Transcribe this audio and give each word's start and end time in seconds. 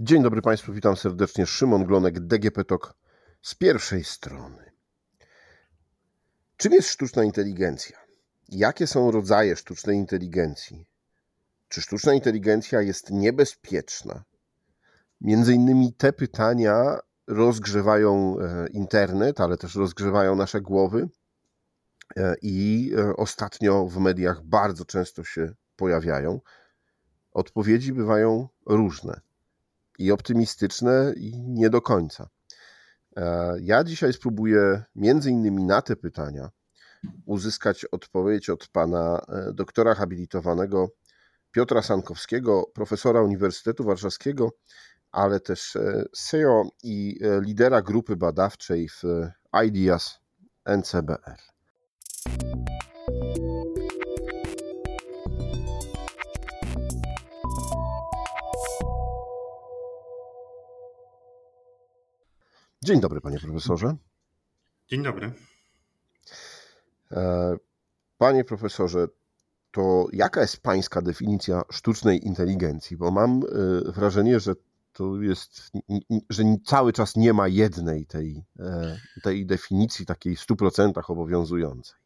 Dzień 0.00 0.22
dobry 0.22 0.42
Państwu, 0.42 0.72
witam 0.72 0.96
serdecznie. 0.96 1.46
Szymon 1.46 1.84
Glonek, 1.84 2.20
DGP 2.20 2.64
TOK 2.64 2.94
z 3.42 3.54
pierwszej 3.54 4.04
strony. 4.04 4.72
Czym 6.56 6.72
jest 6.72 6.88
sztuczna 6.88 7.24
inteligencja? 7.24 7.98
Jakie 8.48 8.86
są 8.86 9.10
rodzaje 9.10 9.56
sztucznej 9.56 9.96
inteligencji? 9.96 10.86
Czy 11.68 11.82
sztuczna 11.82 12.14
inteligencja 12.14 12.82
jest 12.82 13.10
niebezpieczna? 13.10 14.24
Między 15.20 15.54
innymi 15.54 15.92
te 15.92 16.12
pytania 16.12 16.98
rozgrzewają 17.26 18.36
e, 18.40 18.66
internet, 18.68 19.40
ale 19.40 19.56
też 19.56 19.74
rozgrzewają 19.74 20.36
nasze 20.36 20.60
głowy 20.60 21.08
e, 22.16 22.34
i 22.42 22.92
e, 22.98 23.16
ostatnio 23.16 23.86
w 23.86 23.98
mediach 23.98 24.44
bardzo 24.44 24.84
często 24.84 25.24
się 25.24 25.54
pojawiają. 25.76 26.40
Odpowiedzi 27.32 27.92
bywają 27.92 28.48
różne 28.66 29.25
i 29.98 30.12
optymistyczne, 30.12 31.12
i 31.16 31.42
nie 31.42 31.70
do 31.70 31.80
końca. 31.80 32.28
Ja 33.60 33.84
dzisiaj 33.84 34.12
spróbuję 34.12 34.82
między 34.94 35.30
innymi 35.30 35.64
na 35.64 35.82
te 35.82 35.96
pytania 35.96 36.50
uzyskać 37.24 37.84
odpowiedź 37.84 38.50
od 38.50 38.68
pana 38.68 39.26
doktora 39.52 39.94
habilitowanego 39.94 40.88
Piotra 41.50 41.82
Sankowskiego, 41.82 42.70
profesora 42.74 43.22
Uniwersytetu 43.22 43.84
Warszawskiego, 43.84 44.50
ale 45.10 45.40
też 45.40 45.78
CEO 46.12 46.70
i 46.82 47.18
lidera 47.40 47.82
grupy 47.82 48.16
badawczej 48.16 48.88
w 48.88 49.02
IDEAS 49.66 50.20
NCBR. 50.64 51.38
Dzień 62.86 63.00
dobry, 63.00 63.20
panie 63.20 63.38
profesorze. 63.38 63.96
Dzień 64.88 65.02
dobry. 65.02 65.32
E, 67.12 67.56
panie 68.18 68.44
profesorze, 68.44 69.08
to 69.70 70.06
jaka 70.12 70.40
jest 70.40 70.62
pańska 70.62 71.02
definicja 71.02 71.62
sztucznej 71.70 72.26
inteligencji? 72.26 72.96
Bo 72.96 73.10
mam 73.10 73.42
e, 73.42 73.92
wrażenie, 73.92 74.40
że 74.40 74.54
to 74.92 75.22
jest, 75.22 75.72
że 76.30 76.42
cały 76.64 76.92
czas 76.92 77.16
nie 77.16 77.32
ma 77.32 77.48
jednej 77.48 78.06
tej, 78.06 78.44
e, 78.58 78.96
tej 79.22 79.46
definicji 79.46 80.06
takiej 80.06 80.36
w 80.36 80.40
100% 80.40 80.92
obowiązującej. 81.08 81.96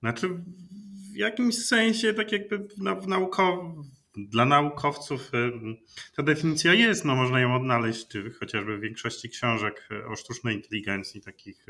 Znaczy, 0.00 0.28
w 1.12 1.16
jakimś 1.16 1.66
sensie, 1.66 2.14
tak 2.14 2.32
jakby 2.32 2.58
w, 2.58 2.74
w 3.02 3.08
naukowo, 3.08 3.84
dla 4.28 4.44
naukowców 4.44 5.30
ta 6.16 6.22
definicja 6.22 6.74
jest, 6.74 7.04
no 7.04 7.16
można 7.16 7.40
ją 7.40 7.54
odnaleźć 7.54 8.06
chociażby 8.40 8.78
w 8.78 8.80
większości 8.80 9.28
książek 9.28 9.88
o 10.08 10.16
sztucznej 10.16 10.56
inteligencji, 10.56 11.20
takich 11.20 11.66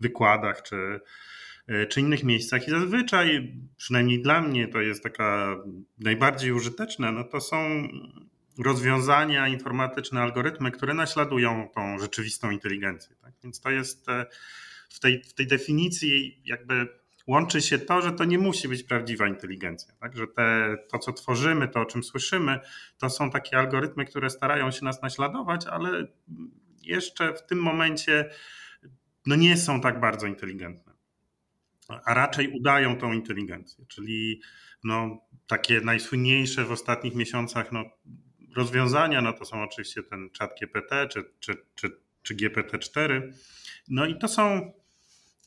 wykładach 0.00 0.62
czy, 0.62 1.00
czy 1.88 2.00
innych 2.00 2.24
miejscach. 2.24 2.68
I 2.68 2.70
zazwyczaj, 2.70 3.54
przynajmniej 3.76 4.22
dla 4.22 4.40
mnie, 4.40 4.68
to 4.68 4.80
jest 4.80 5.02
taka 5.02 5.56
najbardziej 5.98 6.52
użyteczna, 6.52 7.12
no 7.12 7.24
to 7.24 7.40
są 7.40 7.88
rozwiązania 8.58 9.48
informatyczne, 9.48 10.20
algorytmy, 10.20 10.70
które 10.70 10.94
naśladują 10.94 11.68
tą 11.74 11.98
rzeczywistą 11.98 12.50
inteligencję. 12.50 13.16
Tak? 13.22 13.32
Więc 13.44 13.60
to 13.60 13.70
jest 13.70 14.08
e, 14.08 14.26
w 14.88 15.00
tej, 15.00 15.22
w 15.22 15.34
tej 15.34 15.46
definicji 15.46 16.40
jakby 16.44 16.88
łączy 17.26 17.62
się 17.62 17.78
to, 17.78 18.02
że 18.02 18.12
to 18.12 18.24
nie 18.24 18.38
musi 18.38 18.68
być 18.68 18.82
prawdziwa 18.82 19.28
inteligencja. 19.28 19.94
Tak? 20.00 20.16
Że 20.16 20.26
te, 20.26 20.76
to, 20.90 20.98
co 20.98 21.12
tworzymy, 21.12 21.68
to, 21.68 21.80
o 21.80 21.84
czym 21.84 22.04
słyszymy, 22.04 22.60
to 22.98 23.10
są 23.10 23.30
takie 23.30 23.58
algorytmy, 23.58 24.04
które 24.04 24.30
starają 24.30 24.70
się 24.70 24.84
nas 24.84 25.02
naśladować, 25.02 25.66
ale 25.66 26.06
jeszcze 26.82 27.34
w 27.34 27.46
tym 27.46 27.58
momencie 27.58 28.30
no 29.26 29.36
nie 29.36 29.56
są 29.56 29.80
tak 29.80 30.00
bardzo 30.00 30.26
inteligentne. 30.26 30.92
A 32.04 32.14
raczej 32.14 32.48
udają 32.48 32.98
tą 32.98 33.12
inteligencję. 33.12 33.84
Czyli 33.88 34.40
no, 34.84 35.20
takie 35.46 35.80
najsłynniejsze 35.80 36.64
w 36.64 36.72
ostatnich 36.72 37.14
miesiącach 37.14 37.72
no, 37.72 37.84
rozwiązania, 38.56 39.20
no 39.20 39.32
to 39.32 39.44
są 39.44 39.62
oczywiście 39.62 40.02
ten 40.02 40.30
czat 40.30 40.50
GPT 40.60 41.08
czy, 41.08 41.24
czy, 41.40 41.56
czy, 41.74 41.90
czy 42.22 42.34
GPT-4. 42.34 43.32
No 43.88 44.06
i 44.06 44.18
to 44.18 44.28
są 44.28 44.72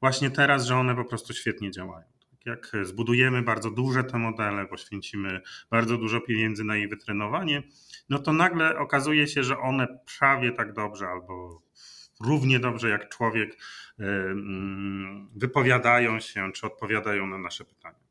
właśnie 0.00 0.30
teraz, 0.30 0.66
że 0.66 0.76
one 0.76 0.94
po 0.94 1.04
prostu 1.04 1.34
świetnie 1.34 1.70
działają. 1.70 2.06
Tak 2.30 2.46
jak 2.46 2.86
zbudujemy 2.86 3.42
bardzo 3.42 3.70
duże 3.70 4.04
te 4.04 4.18
modele, 4.18 4.66
poświęcimy 4.66 5.40
bardzo 5.70 5.98
dużo 5.98 6.20
pieniędzy 6.20 6.64
na 6.64 6.76
jej 6.76 6.88
wytrenowanie, 6.88 7.62
no 8.08 8.18
to 8.18 8.32
nagle 8.32 8.78
okazuje 8.78 9.28
się, 9.28 9.42
że 9.42 9.58
one 9.58 9.98
prawie 10.18 10.52
tak 10.52 10.72
dobrze 10.72 11.06
albo 11.08 11.62
równie 12.20 12.58
dobrze 12.60 12.88
jak 12.88 13.08
człowiek 13.08 13.52
y, 13.52 14.04
mm, 14.04 15.30
wypowiadają 15.36 16.20
się 16.20 16.52
czy 16.52 16.66
odpowiadają 16.66 17.26
na 17.26 17.38
nasze 17.38 17.64
pytania. 17.64 18.02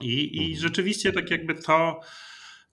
I, 0.00 0.36
I 0.36 0.40
mhm. 0.40 0.60
rzeczywiście 0.60 1.12
tak 1.12 1.30
jakby 1.30 1.54
to 1.54 2.00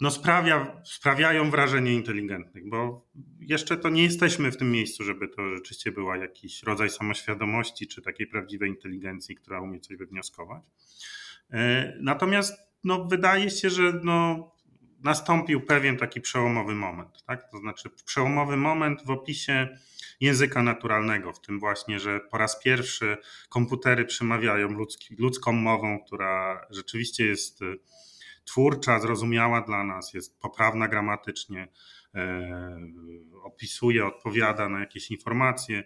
no 0.02 0.12
sprawia, 0.12 0.82
sprawiają 0.86 1.52
wrażenie 1.52 1.94
inteligentnych, 1.94 2.70
bo 2.70 3.08
jeszcze 3.40 3.78
to 3.78 3.90
nie 3.90 4.04
jesteśmy 4.04 4.52
w 4.52 4.58
tym 4.58 4.72
miejscu, 4.72 5.04
żeby 5.04 5.28
to 5.28 5.56
rzeczywiście 5.56 5.92
była 5.92 6.18
jakiś 6.18 6.64
rodzaj 6.64 6.90
samoświadomości 6.90 7.88
czy 7.88 8.02
takiej 8.02 8.28
prawdziwej 8.28 8.70
inteligencji, 8.70 9.36
która 9.36 9.62
umie 9.62 9.80
coś 9.80 9.98
wywnioskować. 9.98 10.64
E, 11.52 11.94
natomiast 12.02 12.54
no, 12.84 13.06
wydaje 13.06 13.50
się, 13.50 13.70
że 13.70 14.00
no, 14.04 14.52
nastąpił 15.04 15.62
pewien 15.62 15.98
taki 15.98 16.22
przełomowy 16.22 16.76
moment. 16.76 17.24
Tak? 17.28 17.52
To 17.52 17.58
znaczy 17.58 17.90
przełomowy 18.06 18.58
moment 18.58 19.06
w 19.06 19.10
opisie 19.10 19.78
języka 20.20 20.64
naturalnego, 20.64 21.34
w 21.34 21.42
tym 21.42 21.60
właśnie, 21.60 22.00
że 22.00 22.20
po 22.20 22.38
raz 22.38 22.64
pierwszy 22.64 23.18
komputery 23.50 24.06
przemawiają 24.06 24.68
ludzki, 24.68 25.16
ludzką 25.20 25.52
mową, 25.52 26.00
która 26.06 26.66
rzeczywiście 26.70 27.26
jest 27.26 27.62
y, 27.62 27.80
twórcza, 28.46 29.00
zrozumiała 29.00 29.62
dla 29.62 29.84
nas, 29.84 30.14
jest 30.14 30.40
poprawna 30.40 30.88
gramatycznie, 30.88 31.68
opisuje, 33.44 34.06
odpowiada 34.06 34.70
na 34.70 34.80
jakieś 34.80 35.12
informacje, 35.12 35.84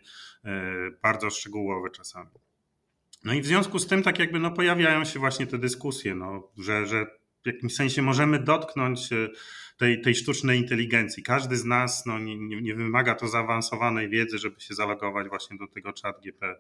bardzo 1.02 1.30
szczegółowe 1.30 1.90
czasami. 1.90 2.30
No 3.24 3.34
i 3.34 3.42
w 3.42 3.46
związku 3.46 3.80
z 3.80 3.88
tym 3.88 4.04
tak 4.04 4.20
jakby 4.20 4.40
no 4.40 4.52
pojawiają 4.52 5.06
się 5.06 5.20
właśnie 5.20 5.48
te 5.48 5.58
dyskusje, 5.58 6.16
no, 6.16 6.52
że, 6.58 6.86
że 6.86 7.17
w 7.52 7.54
jakimś 7.54 7.76
sensie 7.76 8.02
możemy 8.02 8.40
dotknąć 8.40 9.14
e, 9.14 9.30
tej, 9.78 10.02
tej 10.02 10.16
sztucznej 10.16 10.60
inteligencji. 10.60 11.24
Każdy 11.24 11.58
z 11.58 11.66
nas 11.66 12.06
no, 12.06 12.20
nie, 12.20 12.62
nie, 12.62 12.76
wymaga 12.76 13.16
to 13.16 13.28
zaawansowanej 13.28 14.10
wiedzy, 14.10 14.38
żeby 14.38 14.60
się 14.62 14.74
zalogować 14.74 15.28
właśnie 15.28 15.58
do 15.58 15.68
tego 15.68 15.94
chat 16.04 16.22
GP, 16.22 16.56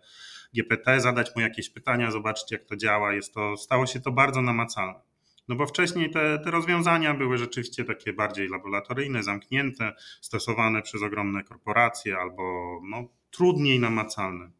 GPT, 0.55 1.01
zadać 1.01 1.35
mu 1.35 1.41
jakieś 1.41 1.69
pytania, 1.69 2.11
zobaczyć 2.11 2.51
jak 2.51 2.65
to 2.65 2.75
działa. 2.75 3.13
Jest 3.13 3.33
to, 3.33 3.57
stało 3.57 3.85
się 3.85 3.99
to 3.99 4.11
bardzo 4.11 4.41
namacalne. 4.41 4.99
No 5.47 5.55
bo 5.55 5.65
wcześniej 5.65 6.11
te, 6.11 6.39
te 6.39 6.51
rozwiązania 6.51 7.13
były 7.13 7.37
rzeczywiście 7.37 7.83
takie 7.83 8.13
bardziej 8.13 8.49
laboratoryjne, 8.49 9.23
zamknięte, 9.23 9.93
stosowane 10.21 10.81
przez 10.81 11.03
ogromne 11.03 11.43
korporacje 11.43 12.17
albo 12.17 12.43
no, 12.89 13.07
trudniej 13.31 13.79
namacalne. 13.79 14.51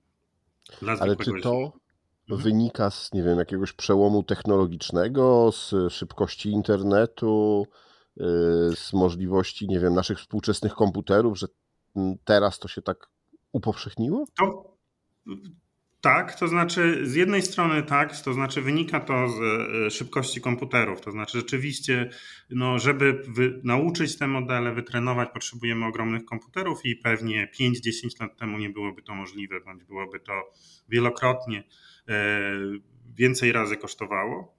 Ale 1.00 1.16
czy 1.16 1.32
to, 1.42 1.74
Mhm. 2.30 2.44
wynika 2.44 2.92
z, 2.92 3.14
nie 3.14 3.24
wiem, 3.24 3.40
jakiegoś 3.40 3.74
przełomu 3.74 4.24
technologicznego, 4.24 5.52
z 5.52 5.94
szybkości 5.94 6.50
internetu, 6.50 7.68
y, 8.18 8.24
z 8.76 8.94
możliwości, 8.94 9.68
nie 9.68 9.80
wiem, 9.80 9.94
naszych 9.94 10.20
współczesnych 10.20 10.74
komputerów, 10.74 11.38
że 11.40 11.48
teraz 12.26 12.60
to 12.60 12.68
się 12.68 12.82
tak 12.82 13.10
upowszechniło? 13.52 14.26
To, 14.38 14.78
tak, 16.02 16.40
to 16.40 16.48
znaczy 16.48 17.08
z 17.08 17.16
jednej 17.16 17.42
strony 17.42 17.84
tak, 17.84 18.22
to 18.22 18.34
znaczy 18.34 18.62
wynika 18.62 19.00
to 19.00 19.30
z 19.30 19.40
e, 19.88 19.92
szybkości 19.92 20.42
komputerów, 20.42 21.02
to 21.02 21.12
znaczy 21.12 21.38
rzeczywiście, 21.38 22.10
no, 22.50 22.80
żeby 22.80 23.24
wy, 23.28 23.62
nauczyć 23.64 24.18
te 24.18 24.28
modele, 24.28 24.74
wytrenować, 24.74 25.30
potrzebujemy 25.34 25.86
ogromnych 25.86 26.26
komputerów 26.26 26.86
i 26.86 26.96
pewnie 26.96 27.52
5-10 27.60 28.22
lat 28.22 28.38
temu 28.38 28.58
nie 28.58 28.70
byłoby 28.70 29.02
to 29.02 29.16
możliwe, 29.16 29.62
bądź 29.62 29.84
byłoby 29.84 30.20
to 30.20 30.34
wielokrotnie 30.90 31.64
więcej 33.15 33.51
razy 33.51 33.77
kosztowało. 33.77 34.57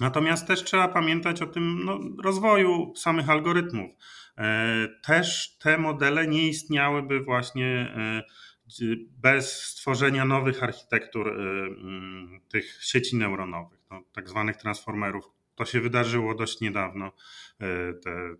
Natomiast 0.00 0.46
też 0.46 0.64
trzeba 0.64 0.88
pamiętać 0.88 1.42
o 1.42 1.46
tym 1.46 1.84
no, 1.84 2.00
rozwoju 2.22 2.92
samych 2.96 3.30
algorytmów. 3.30 3.90
E, 4.38 4.88
też 5.04 5.56
te 5.58 5.78
modele 5.78 6.26
nie 6.26 6.48
istniałyby 6.48 7.20
właśnie 7.20 7.94
e, 7.96 8.22
bez 9.22 9.62
stworzenia 9.62 10.24
nowych 10.24 10.62
architektur 10.62 11.28
mm, 11.28 12.40
tych 12.48 12.78
sieci 12.84 13.16
neuronowych, 13.16 13.80
no, 13.90 14.02
tak 14.12 14.28
zwanych 14.28 14.56
transformerów. 14.56 15.24
To 15.54 15.64
się 15.64 15.80
wydarzyło 15.80 16.34
dość 16.34 16.60
niedawno, 16.60 17.12
te 18.04 18.34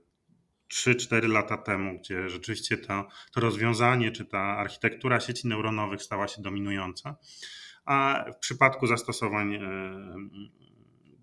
3-4 0.73 1.29
lata 1.29 1.56
temu, 1.56 1.99
gdzie 1.99 2.29
rzeczywiście 2.29 2.76
to, 2.76 3.08
to 3.32 3.40
rozwiązanie 3.40 4.12
czy 4.12 4.25
ta 4.25 4.38
architektura 4.38 5.20
sieci 5.20 5.49
neuronowych 5.49 6.02
stała 6.02 6.29
się 6.29 6.43
dominująca 6.43 7.17
a 7.84 8.25
w 8.37 8.38
przypadku 8.38 8.87
zastosowań 8.87 9.55
e, 9.55 9.61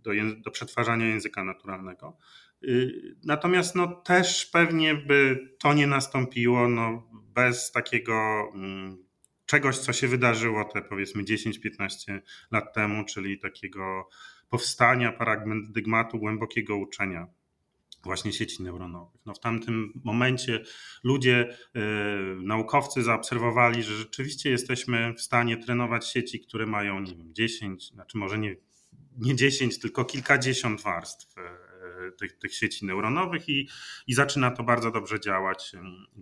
do, 0.03 0.11
do 0.38 0.51
przetwarzania 0.51 1.07
języka 1.07 1.44
naturalnego. 1.44 2.17
Y, 2.63 3.15
natomiast 3.23 3.75
no, 3.75 3.88
też 3.88 4.45
pewnie 4.45 4.95
by 4.95 5.50
to 5.59 5.73
nie 5.73 5.88
nastąpiło 5.88 6.69
no, 6.69 7.09
bez 7.33 7.71
takiego 7.71 8.50
mm, 8.56 8.97
czegoś, 9.45 9.77
co 9.77 9.94
się 9.94 10.07
wydarzyło 10.07 10.65
te 10.65 10.81
powiedzmy 10.81 11.23
10-15 11.23 12.19
lat 12.51 12.73
temu, 12.73 13.06
czyli 13.06 13.39
takiego 13.39 14.09
powstania 14.50 15.11
paradygmatu 15.11 16.19
głębokiego 16.19 16.77
uczenia 16.77 17.27
właśnie 18.04 18.34
sieci 18.34 18.63
neuronowych. 18.63 19.22
No 19.25 19.34
w 19.34 19.40
tamtym 19.40 20.01
momencie 20.04 20.63
ludzie, 21.04 21.57
yy, 21.74 21.81
naukowcy 22.44 23.04
zaobserwowali, 23.04 23.84
że 23.84 23.96
rzeczywiście 23.96 24.50
jesteśmy 24.50 25.13
w 25.13 25.22
stanie 25.22 25.57
trenować 25.57 26.07
sieci, 26.07 26.40
które 26.40 26.66
mają, 26.66 27.00
nie 27.00 27.16
wiem, 27.16 27.34
10, 27.34 27.90
znaczy 27.90 28.18
może 28.18 28.38
nie, 28.38 28.56
nie 29.18 29.36
10, 29.36 29.80
tylko 29.80 30.06
kilkadziesiąt 30.06 30.81
warstw 30.81 31.36
yy, 31.38 32.12
tych, 32.12 32.38
tych 32.38 32.56
sieci 32.56 32.86
neuronowych 32.86 33.50
i, 33.50 33.69
i 34.07 34.13
zaczyna 34.13 34.52
to 34.52 34.63
bardzo 34.63 34.92
dobrze 34.92 35.19
działać, 35.19 35.72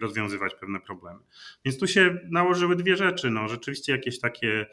rozwiązywać 0.01 0.56
pewne 0.59 0.80
problemy. 0.80 1.19
Więc 1.65 1.80
tu 1.80 1.88
się 1.88 2.18
nałożyły 2.30 2.75
dwie 2.75 2.97
rzeczy. 2.97 3.30
No, 3.30 3.47
rzeczywiście 3.47 3.91
jakieś 3.91 4.19
takie 4.19 4.65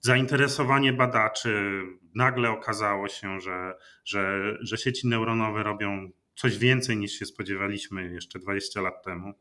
zainteresowanie 0.00 0.92
badaczy. 0.92 1.82
Nagle 2.14 2.50
okazało 2.50 3.08
się, 3.08 3.40
że, 3.40 3.74
że, 4.04 4.54
że 4.60 4.78
sieci 4.78 5.08
neuronowe 5.08 5.62
robią 5.62 6.10
coś 6.34 6.58
więcej 6.58 6.96
niż 6.96 7.12
się 7.12 7.26
spodziewaliśmy 7.26 8.12
jeszcze 8.12 8.38
20 8.38 8.80
lat 8.80 9.04
temu. 9.04 9.34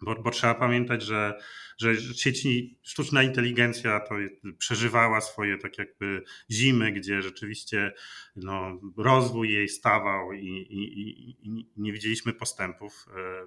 Bo, 0.00 0.14
bo, 0.14 0.30
trzeba 0.30 0.54
pamiętać, 0.54 1.02
że, 1.02 1.38
że 1.78 1.96
sieci, 1.96 2.78
sztuczna 2.82 3.22
inteligencja 3.22 4.00
to 4.00 4.14
przeżywała 4.58 5.20
swoje 5.20 5.58
tak 5.58 5.78
jakby 5.78 6.22
zimy, 6.50 6.92
gdzie 6.92 7.22
rzeczywiście 7.22 7.92
no, 8.36 8.80
rozwój 8.96 9.52
jej 9.52 9.68
stawał 9.68 10.32
i, 10.32 10.46
i, 10.48 11.30
i, 11.48 11.66
nie 11.76 11.92
widzieliśmy 11.92 12.32
postępów 12.32 13.06
e, 13.16 13.46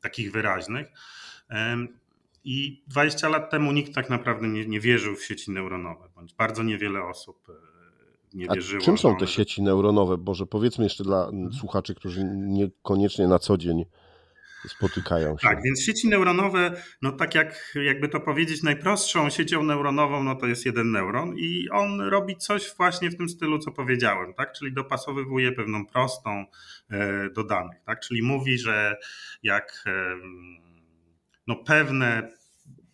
takich 0.00 0.32
wyraźnych. 0.32 0.86
E, 1.50 1.86
i 2.46 2.82
20 2.86 3.28
lat 3.28 3.50
temu 3.50 3.72
nikt 3.72 3.94
tak 3.94 4.10
naprawdę 4.10 4.48
nie, 4.48 4.66
nie 4.66 4.80
wierzył 4.80 5.16
w 5.16 5.24
sieci 5.24 5.50
neuronowe, 5.50 6.08
bądź 6.14 6.34
bardzo 6.34 6.62
niewiele 6.62 7.04
osób 7.04 7.48
e, 7.48 7.52
nie 8.34 8.46
wierzyło. 8.54 8.82
A 8.82 8.84
czym 8.84 8.98
są 8.98 9.16
te 9.16 9.26
sieci 9.26 9.62
neuronowe? 9.62 10.18
Boże, 10.18 10.46
powiedzmy 10.46 10.84
jeszcze 10.84 11.04
dla 11.04 11.24
mhm. 11.24 11.52
słuchaczy, 11.52 11.94
którzy 11.94 12.24
niekoniecznie 12.34 13.28
na 13.28 13.38
co 13.38 13.56
dzień 13.56 13.84
spotykają 14.68 15.38
się. 15.38 15.48
Tak, 15.48 15.62
więc 15.62 15.82
sieci 15.82 16.08
neuronowe, 16.08 16.82
no 17.02 17.12
tak 17.12 17.34
jak 17.34 17.74
jakby 17.84 18.08
to 18.08 18.20
powiedzieć, 18.20 18.62
najprostszą 18.62 19.30
siecią 19.30 19.62
neuronową, 19.62 20.24
no 20.24 20.34
to 20.34 20.46
jest 20.46 20.66
jeden 20.66 20.90
neuron 20.90 21.34
i 21.38 21.68
on 21.72 22.00
robi 22.00 22.36
coś 22.36 22.74
właśnie 22.76 23.10
w 23.10 23.16
tym 23.16 23.28
stylu, 23.28 23.58
co 23.58 23.72
powiedziałem, 23.72 24.34
tak? 24.34 24.52
Czyli 24.52 24.72
dopasowywuje 24.72 25.52
pewną 25.52 25.86
prostą 25.86 26.44
e, 26.90 27.30
do 27.30 27.44
danych, 27.44 27.82
tak? 27.86 28.00
Czyli 28.00 28.22
mówi, 28.22 28.58
że 28.58 28.96
jak 29.42 29.84
no 31.46 31.56
pewne 31.56 32.36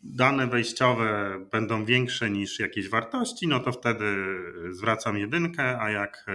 dane 0.02 0.46
wejściowe 0.46 1.38
będą 1.52 1.84
większe 1.84 2.31
niż 2.31 2.58
jakieś 2.58 2.88
wartości, 2.88 3.49
no 3.49 3.60
to 3.60 3.72
wtedy 3.72 4.14
zwracam 4.70 5.19
jedynkę, 5.19 5.81
a 5.81 5.90
jak 5.90 6.26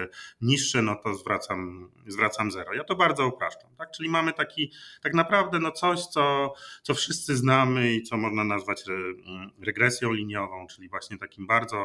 niższe, 0.42 0.82
no 0.82 0.96
to 0.96 1.16
zwracam, 1.16 1.92
zwracam 2.08 2.52
zero. 2.52 2.74
Ja 2.74 2.84
to 2.84 2.96
bardzo 2.96 3.28
upraszczam. 3.28 3.70
Tak? 3.78 3.92
Czyli 3.92 4.10
mamy 4.10 4.34
taki 4.34 4.72
tak 5.02 5.14
naprawdę 5.14 5.60
no 5.60 5.72
coś, 5.72 6.06
co, 6.06 6.54
co 6.84 6.94
wszyscy 6.94 7.38
znamy 7.38 7.94
i 7.94 8.04
co 8.04 8.18
można 8.18 8.44
nazwać 8.44 8.84
regresją 9.62 10.12
liniową, 10.12 10.68
czyli 10.68 10.90
właśnie 10.90 11.18
takim 11.18 11.48
bardzo 11.48 11.78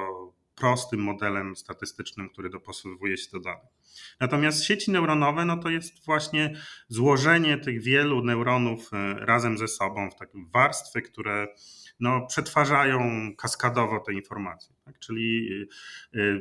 prostym 0.55 1.01
modelem 1.01 1.57
statystycznym, 1.57 2.29
który 2.31 2.51
dopasowuje 2.51 3.17
się 3.17 3.29
do 3.33 3.41
danych. 3.41 3.73
Natomiast 4.21 4.65
sieci 4.65 4.91
neuronowe 4.91 5.45
no 5.45 5.57
to 5.57 5.71
jest 5.71 6.05
właśnie 6.05 6.57
złożenie 6.89 7.59
tych 7.59 7.83
wielu 7.83 8.25
neuronów 8.25 8.91
e, 8.93 9.15
razem 9.15 9.59
ze 9.59 9.69
sobą 9.69 10.11
w 10.11 10.15
takie 10.15 10.39
warstwy, 10.55 11.03
które 11.03 11.47
no, 12.01 12.27
przetwarzają 12.27 13.31
kaskadowo 13.39 14.01
te 14.01 14.13
informacje. 14.13 14.75
Tak? 14.85 14.99
Czyli 14.99 15.49
e, 16.15 16.21
e, 16.21 16.41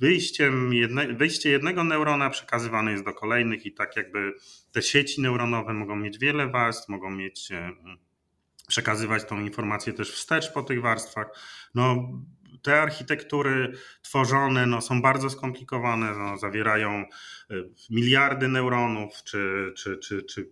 wyjściem 0.00 0.74
jedne, 0.74 1.14
wyjście 1.14 1.50
jednego 1.50 1.84
neurona 1.84 2.30
przekazywane 2.30 2.92
jest 2.92 3.04
do 3.04 3.12
kolejnych 3.12 3.66
i 3.66 3.72
tak 3.72 3.96
jakby 3.96 4.32
te 4.72 4.82
sieci 4.82 5.20
neuronowe 5.20 5.74
mogą 5.74 5.96
mieć 5.96 6.18
wiele 6.18 6.48
warstw, 6.48 6.88
mogą 6.88 7.10
mieć 7.10 7.48
przekazywać 8.68 9.24
tą 9.24 9.40
informację 9.40 9.92
też 9.92 10.12
wstecz 10.12 10.52
po 10.52 10.62
tych 10.62 10.82
warstwach. 10.82 11.26
No, 11.74 12.08
te 12.62 12.82
architektury 12.82 13.72
tworzone 14.02 14.66
no, 14.66 14.80
są 14.80 15.02
bardzo 15.02 15.30
skomplikowane, 15.30 16.14
no, 16.18 16.38
zawierają 16.38 16.90
e, 16.90 17.04
miliardy 17.90 18.48
neuronów 18.48 19.22
czy, 19.24 19.72
czy, 19.76 19.98
czy, 19.98 20.22
czy 20.22 20.50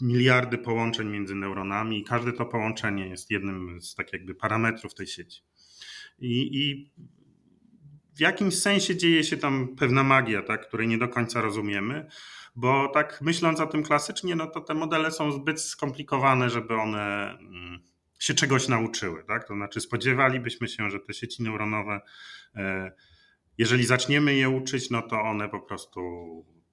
miliardy 0.00 0.58
połączeń 0.58 1.08
między 1.08 1.34
neuronami 1.34 1.98
i 1.98 2.04
każde 2.04 2.32
to 2.32 2.46
połączenie 2.46 3.08
jest 3.08 3.30
jednym 3.30 3.80
z 3.80 3.94
tak 3.94 4.12
jakby 4.12 4.34
parametrów 4.34 4.94
tej 4.94 5.06
sieci. 5.06 5.42
I, 6.18 6.60
i 6.60 6.90
w 8.16 8.20
jakimś 8.20 8.58
sensie 8.58 8.96
dzieje 8.96 9.24
się 9.24 9.36
tam 9.36 9.76
pewna 9.76 10.02
magia, 10.02 10.42
tak, 10.42 10.68
której 10.68 10.88
nie 10.88 10.98
do 10.98 11.08
końca 11.08 11.40
rozumiemy, 11.40 12.06
bo 12.56 12.88
tak 12.88 13.20
myśląc 13.22 13.60
o 13.60 13.66
tym 13.66 13.82
klasycznie, 13.82 14.36
no 14.36 14.46
to 14.46 14.60
te 14.60 14.74
modele 14.74 15.10
są 15.10 15.32
zbyt 15.32 15.60
skomplikowane, 15.60 16.50
żeby 16.50 16.74
one 16.74 17.30
mm, 17.38 17.82
się 18.18 18.34
czegoś 18.34 18.68
nauczyły. 18.68 19.24
Tak? 19.24 19.48
To 19.48 19.54
znaczy, 19.54 19.80
spodziewalibyśmy 19.80 20.68
się, 20.68 20.90
że 20.90 21.00
te 21.00 21.14
sieci 21.14 21.42
neuronowe, 21.42 22.00
e, 22.56 22.92
jeżeli 23.58 23.86
zaczniemy 23.86 24.34
je 24.34 24.48
uczyć, 24.48 24.90
no 24.90 25.02
to 25.02 25.20
one 25.20 25.48
po 25.48 25.60
prostu 25.60 26.00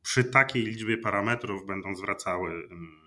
przy 0.02 0.24
takiej 0.24 0.64
liczbie 0.64 0.98
parametrów 0.98 1.66
będą 1.66 1.96
zwracały 1.96 2.52
mm, 2.52 3.04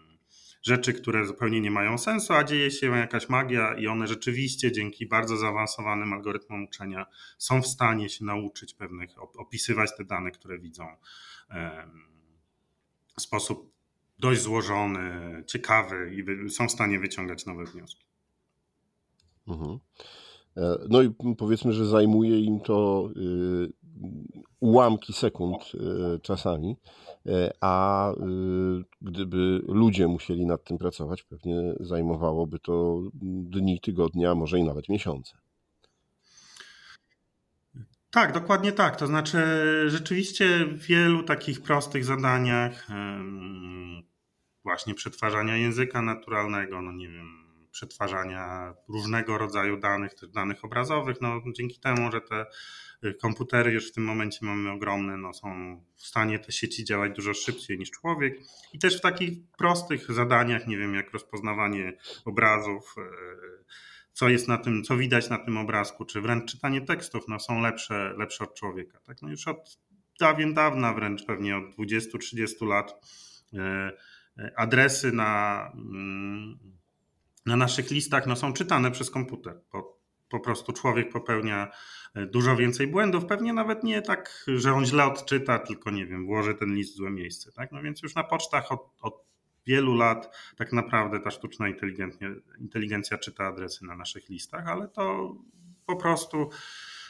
rzeczy, 0.62 0.93
które 0.93 1.26
zupełnie 1.26 1.61
nie 1.61 1.71
mają 1.71 1.99
sensu, 1.99 2.33
a 2.33 2.45
dzieje 2.45 2.71
się 2.71 2.97
jakaś 2.97 3.28
magia 3.28 3.75
i 3.75 3.87
one 3.87 4.07
rzeczywiście 4.07 4.73
dzięki 4.73 5.07
bardzo 5.07 5.37
zaawansowanym 5.37 6.12
algorytmom 6.12 6.64
uczenia 6.64 7.07
są 7.38 7.62
w 7.62 7.66
stanie 7.66 8.09
się 8.09 8.25
nauczyć 8.25 8.75
pewnych, 8.75 9.11
opisywać 9.19 9.97
te 9.97 10.05
dane, 10.05 10.31
które 10.31 10.59
widzą 10.59 10.87
w 13.19 13.23
sposób 13.23 13.73
dość 14.19 14.40
złożony, 14.40 15.45
ciekawy 15.47 16.14
i 16.14 16.50
są 16.50 16.69
w 16.69 16.73
stanie 16.73 16.99
wyciągać 16.99 17.47
nowe 17.47 17.64
wnioski. 17.64 18.05
Mhm. 19.48 19.78
E, 20.56 20.78
no 20.88 21.02
i 21.02 21.14
powiedzmy, 21.38 21.72
że 21.72 21.86
zajmuje 21.86 22.40
im 22.40 22.60
to 22.60 23.08
y, 23.16 23.72
ułamki 24.60 25.12
sekund 25.12 25.72
y, 25.74 26.20
czasami, 26.20 26.76
e, 27.26 27.50
a 27.60 28.10
y, 28.12 28.16
gdyby 29.02 29.62
ludzie 29.68 30.06
musieli 30.06 30.46
nad 30.46 30.64
tym 30.64 30.78
pracować, 30.78 31.22
pewnie 31.22 31.74
zajmowałoby 31.80 32.58
to 32.58 33.02
dni, 33.22 33.80
tygodnie, 33.80 34.30
a 34.30 34.34
może 34.34 34.58
i 34.58 34.64
nawet 34.64 34.88
miesiące. 34.88 35.36
Tak, 38.10 38.32
dokładnie 38.32 38.72
tak. 38.72 38.96
To 38.96 39.06
znaczy, 39.06 39.38
rzeczywiście 39.86 40.66
w 40.66 40.86
wielu 40.86 41.22
takich 41.22 41.62
prostych 41.62 42.04
zadaniach, 42.04 42.86
właśnie 44.64 44.94
przetwarzania 44.94 45.56
języka 45.56 46.02
naturalnego, 46.02 46.82
no 46.82 46.92
nie 46.92 47.08
wiem, 47.08 47.45
przetwarzania 47.76 48.75
różnego 48.88 49.38
rodzaju 49.38 49.76
danych, 49.76 50.14
też 50.14 50.28
danych 50.28 50.64
obrazowych, 50.64 51.16
no 51.21 51.42
dzięki 51.56 51.80
temu, 51.80 52.12
że 52.12 52.21
te 52.21 52.47
y, 53.04 53.14
komputery 53.14 53.73
już 53.73 53.90
w 53.90 53.95
tym 53.95 54.04
momencie 54.04 54.38
mamy 54.42 54.71
ogromne, 54.71 55.16
no 55.16 55.33
są 55.33 55.80
w 55.97 56.06
stanie 56.06 56.38
te 56.38 56.52
sieci 56.52 56.85
działać 56.85 57.12
dużo 57.12 57.35
szybciej 57.35 57.78
niż 57.78 57.90
człowiek 57.90 58.38
i 58.73 58.78
też 58.78 58.99
w 58.99 59.00
takich 59.00 59.38
prostych 59.59 60.12
zadaniach, 60.12 60.66
nie 60.66 60.78
wiem, 60.78 60.95
jak 60.95 61.12
rozpoznawanie 61.12 61.92
obrazów, 62.25 62.95
y, 62.99 63.02
co 64.12 64.28
jest 64.28 64.49
na 64.49 64.59
tym, 64.59 64.83
co 64.85 64.97
widać 64.97 65.30
na 65.30 65.38
tym 65.38 65.56
obrazku, 65.56 66.04
czy 66.04 66.21
wręcz 66.21 66.50
czytanie 66.52 66.80
tekstów, 66.80 67.25
no 67.28 67.40
są 67.40 67.61
lepsze, 67.61 68.14
lepsze 68.18 68.45
od 68.45 68.54
człowieka. 68.54 69.00
Tak? 69.06 69.23
No 69.23 69.30
już 69.30 69.49
od 69.49 69.78
dawien 70.21 70.54
dawna, 70.54 70.92
wręcz 70.92 71.26
pewnie 71.26 71.56
od 71.56 71.64
20-30 71.64 72.66
lat 72.66 72.92
y, 73.54 73.59
adresy 74.56 75.12
na 75.12 75.62
mm, 75.75 76.59
na 77.46 77.56
naszych 77.56 77.90
listach 77.90 78.26
no, 78.26 78.36
są 78.36 78.52
czytane 78.52 78.90
przez 78.90 79.10
komputer. 79.10 79.60
Po, 79.70 79.96
po 80.30 80.40
prostu 80.40 80.72
człowiek 80.72 81.12
popełnia 81.12 81.70
e, 82.14 82.26
dużo 82.26 82.56
więcej 82.56 82.86
błędów, 82.86 83.26
pewnie 83.26 83.52
nawet 83.52 83.84
nie 83.84 84.02
tak, 84.02 84.44
że 84.46 84.72
on 84.72 84.86
źle 84.86 85.04
odczyta, 85.04 85.58
tylko 85.58 85.90
nie 85.90 86.06
wiem, 86.06 86.26
włoży 86.26 86.54
ten 86.54 86.74
list 86.74 86.92
w 86.92 86.96
złe 86.96 87.10
miejsce. 87.10 87.52
Tak? 87.52 87.72
No 87.72 87.82
więc 87.82 88.02
już 88.02 88.14
na 88.14 88.24
pocztach 88.24 88.72
od, 88.72 88.88
od 89.00 89.26
wielu 89.66 89.94
lat 89.94 90.36
tak 90.56 90.72
naprawdę 90.72 91.20
ta 91.20 91.30
sztuczna 91.30 91.66
inteligencja, 92.60 93.18
czyta 93.18 93.44
adresy 93.44 93.84
na 93.84 93.96
naszych 93.96 94.28
listach, 94.28 94.68
ale 94.68 94.88
to 94.88 95.34
po 95.86 95.96
prostu 95.96 96.50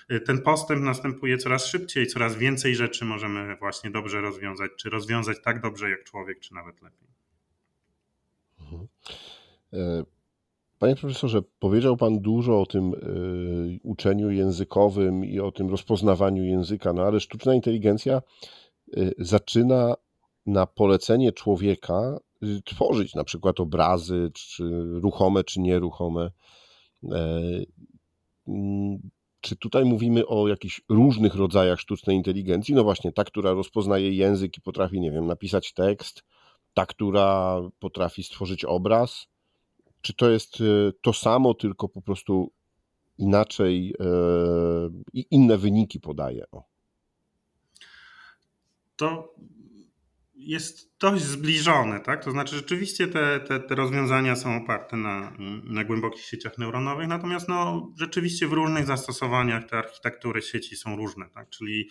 e, 0.09 0.21
ten 0.21 0.43
postęp 0.43 0.83
następuje 0.83 1.39
coraz 1.39 1.67
szybciej, 1.67 2.07
coraz 2.07 2.37
więcej 2.37 2.75
rzeczy 2.75 3.05
możemy 3.05 3.57
właśnie 3.57 3.91
dobrze 3.91 4.21
rozwiązać, 4.21 4.71
czy 4.77 4.91
rozwiązać 4.91 5.43
tak 5.43 5.61
dobrze 5.61 5.91
jak 5.91 6.05
człowiek, 6.05 6.41
czy 6.41 6.55
nawet 6.55 6.83
lepiej. 6.83 7.09
Mhm. 8.61 8.87
E, 10.77 10.79
Panie 10.79 10.97
profesorze, 10.97 11.43
powiedział 11.59 11.97
Pan 11.97 12.21
dużo 12.21 12.61
o 12.61 12.67
tym 12.67 12.95
y, 12.95 13.79
uczeniu 13.83 14.31
językowym 14.31 15.25
i 15.25 15.41
o 15.41 15.53
tym 15.53 15.71
rozpoznawaniu 15.71 16.45
języka, 16.45 16.93
no 16.93 17.03
ale 17.03 17.21
sztuczna 17.21 17.55
inteligencja 17.55 18.23
y, 18.97 19.15
zaczyna 19.19 19.95
na 20.47 20.67
polecenie 20.67 21.33
człowieka 21.33 22.19
y, 22.43 22.63
tworzyć 22.65 23.15
na 23.15 23.25
przykład 23.25 23.61
obrazy, 23.61 24.31
czy 24.35 24.65
ruchome, 25.03 25.45
czy 25.45 25.61
nieruchome. 25.61 26.31
E, 27.13 27.41
mm, 28.49 29.11
czy 29.41 29.57
tutaj 29.57 29.85
mówimy 29.85 30.27
o 30.27 30.49
jakichś 30.49 30.81
różnych 30.89 31.35
rodzajach 31.35 31.81
sztucznej 31.81 32.17
inteligencji? 32.17 32.75
No 32.75 32.85
właśnie, 32.85 33.13
ta, 33.13 33.25
która 33.25 33.53
rozpoznaje 33.53 34.13
język 34.13 34.59
i 34.59 34.61
potrafi, 34.61 35.01
nie 35.01 35.11
wiem, 35.11 35.27
napisać 35.27 35.73
tekst, 35.73 36.25
ta, 36.75 36.87
która 36.87 37.61
potrafi 37.79 38.23
stworzyć 38.23 38.65
obraz, 38.65 39.27
czy 40.07 40.15
to 40.15 40.31
jest 40.31 40.61
e, 40.61 40.93
to 41.03 41.13
samo, 41.13 41.55
tylko 41.55 41.89
po 41.89 42.03
prostu 42.03 42.53
inaczej 43.19 43.95
e, 44.01 44.05
i 45.13 45.27
inne 45.31 45.59
wyniki 45.59 46.01
podaje? 46.01 46.45
O. 46.51 46.65
To 48.97 49.35
jest 50.35 50.99
dość 51.01 51.25
zbliżone, 51.25 52.01
tak? 52.01 52.25
To 52.25 52.31
znaczy 52.31 52.57
rzeczywiście 52.57 53.09
te, 53.09 53.41
te, 53.41 53.61
te, 53.61 53.75
rozwiązania 53.75 54.37
są 54.37 54.57
oparte 54.57 54.97
na, 54.97 55.37
na 55.65 55.85
głębokich 55.85 56.25
sieciach 56.25 56.59
neuronowych, 56.59 57.09
natomiast 57.09 57.49
no, 57.49 57.93
rzeczywiście 57.99 58.49
w 58.49 58.53
różnych 58.53 58.87
zastosowaniach 58.87 59.69
te 59.69 59.79
architektury 59.79 60.43
sieci 60.43 60.77
są 60.77 60.97
różne, 60.97 61.29
tak? 61.35 61.51
Czyli 61.51 61.89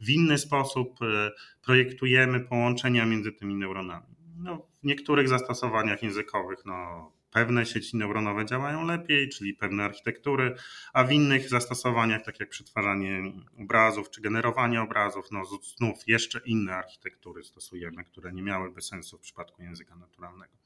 w 0.00 0.10
inny 0.10 0.38
sposób 0.38 1.02
e, 1.02 1.30
projektujemy 1.62 2.40
połączenia 2.40 3.06
między 3.06 3.32
tymi 3.32 3.54
neuronami. 3.54 4.14
No, 4.36 4.66
w 4.82 4.86
niektórych 4.86 5.28
zastosowaniach 5.28 6.02
językowych 6.02 6.58
no, 6.66 7.12
pewne 7.34 7.66
sieci 7.66 7.96
neuronowe 7.96 8.46
działają 8.46 8.84
lepiej, 8.84 9.28
czyli 9.28 9.54
pewne 9.54 9.84
architektury, 9.84 10.54
a 10.92 11.04
w 11.04 11.12
innych 11.12 11.48
zastosowaniach, 11.48 12.24
tak 12.24 12.40
jak 12.40 12.48
przetwarzanie 12.48 13.32
obrazów 13.58 14.10
czy 14.10 14.20
generowanie 14.20 14.82
obrazów, 14.82 15.30
no 15.30 15.44
znów 15.76 15.98
jeszcze 16.06 16.40
inne 16.44 16.76
architektury 16.76 17.44
stosujemy, 17.44 18.04
które 18.04 18.32
nie 18.32 18.42
miałyby 18.42 18.82
sensu 18.82 19.18
w 19.18 19.20
przypadku 19.20 19.62
języka 19.62 19.96
naturalnego. 19.96 20.63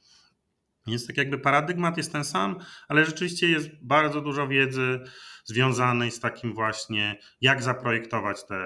Więc 0.90 1.07
tak 1.07 1.16
jakby 1.16 1.38
paradygmat 1.38 1.97
jest 1.97 2.12
ten 2.12 2.25
sam, 2.25 2.57
ale 2.88 3.04
rzeczywiście 3.04 3.49
jest 3.49 3.71
bardzo 3.83 4.21
dużo 4.21 4.49
wiedzy 4.49 5.00
związanej 5.45 6.11
z 6.11 6.21
takim 6.21 6.54
właśnie, 6.54 7.18
jak 7.40 7.62
zaprojektować 7.62 8.47
te, 8.47 8.59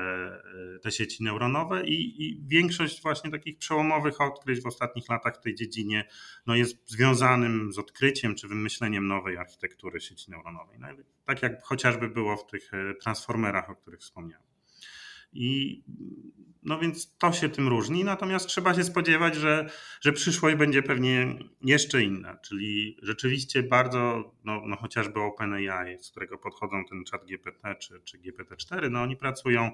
te 0.82 0.90
sieci 0.90 1.24
neuronowe 1.24 1.84
i, 1.84 2.22
i, 2.22 2.42
większość 2.46 3.02
właśnie 3.02 3.30
takich 3.30 3.58
przełomowych 3.58 4.20
odkryć 4.20 4.62
w 4.62 4.66
ostatnich 4.66 5.08
latach 5.08 5.36
w 5.36 5.40
tej 5.40 5.54
dziedzinie 5.54 6.08
no 6.46 6.54
jest 6.54 6.90
związanym 6.90 7.72
z 7.72 7.78
odkryciem 7.78 8.34
czy 8.34 8.48
wymyśleniem 8.48 9.06
nowej 9.06 9.36
architektury 9.36 10.00
sieci 10.00 10.30
neuronowej. 10.30 10.78
No, 10.80 10.88
tak 11.24 11.42
jak 11.42 11.62
chociażby 11.62 12.08
było 12.08 12.36
w 12.36 12.46
tych 12.46 12.74
e, 12.74 12.94
transformerach, 12.94 13.70
o 13.70 13.76
których 13.76 14.00
wspomniałem. 14.00 14.51
I 15.32 15.82
no 16.62 16.78
więc 16.78 17.16
to 17.18 17.32
się 17.32 17.48
tym 17.48 17.68
różni, 17.68 18.04
natomiast 18.04 18.46
trzeba 18.46 18.74
się 18.74 18.84
spodziewać, 18.84 19.34
że, 19.34 19.70
że 20.00 20.12
przyszłość 20.12 20.56
będzie 20.56 20.82
pewnie 20.82 21.38
jeszcze 21.62 22.02
inna, 22.02 22.36
czyli 22.36 22.96
rzeczywiście 23.02 23.62
bardzo, 23.62 24.32
no, 24.44 24.62
no 24.66 24.76
chociażby 24.76 25.20
OpenAI, 25.20 25.98
z 26.00 26.10
którego 26.10 26.38
podchodzą 26.38 26.84
ten 26.84 27.04
chat 27.10 27.24
GPT 27.26 27.74
czy, 27.74 28.00
czy 28.04 28.18
GPT-4, 28.18 28.90
no 28.90 29.02
oni 29.02 29.16
pracują 29.16 29.70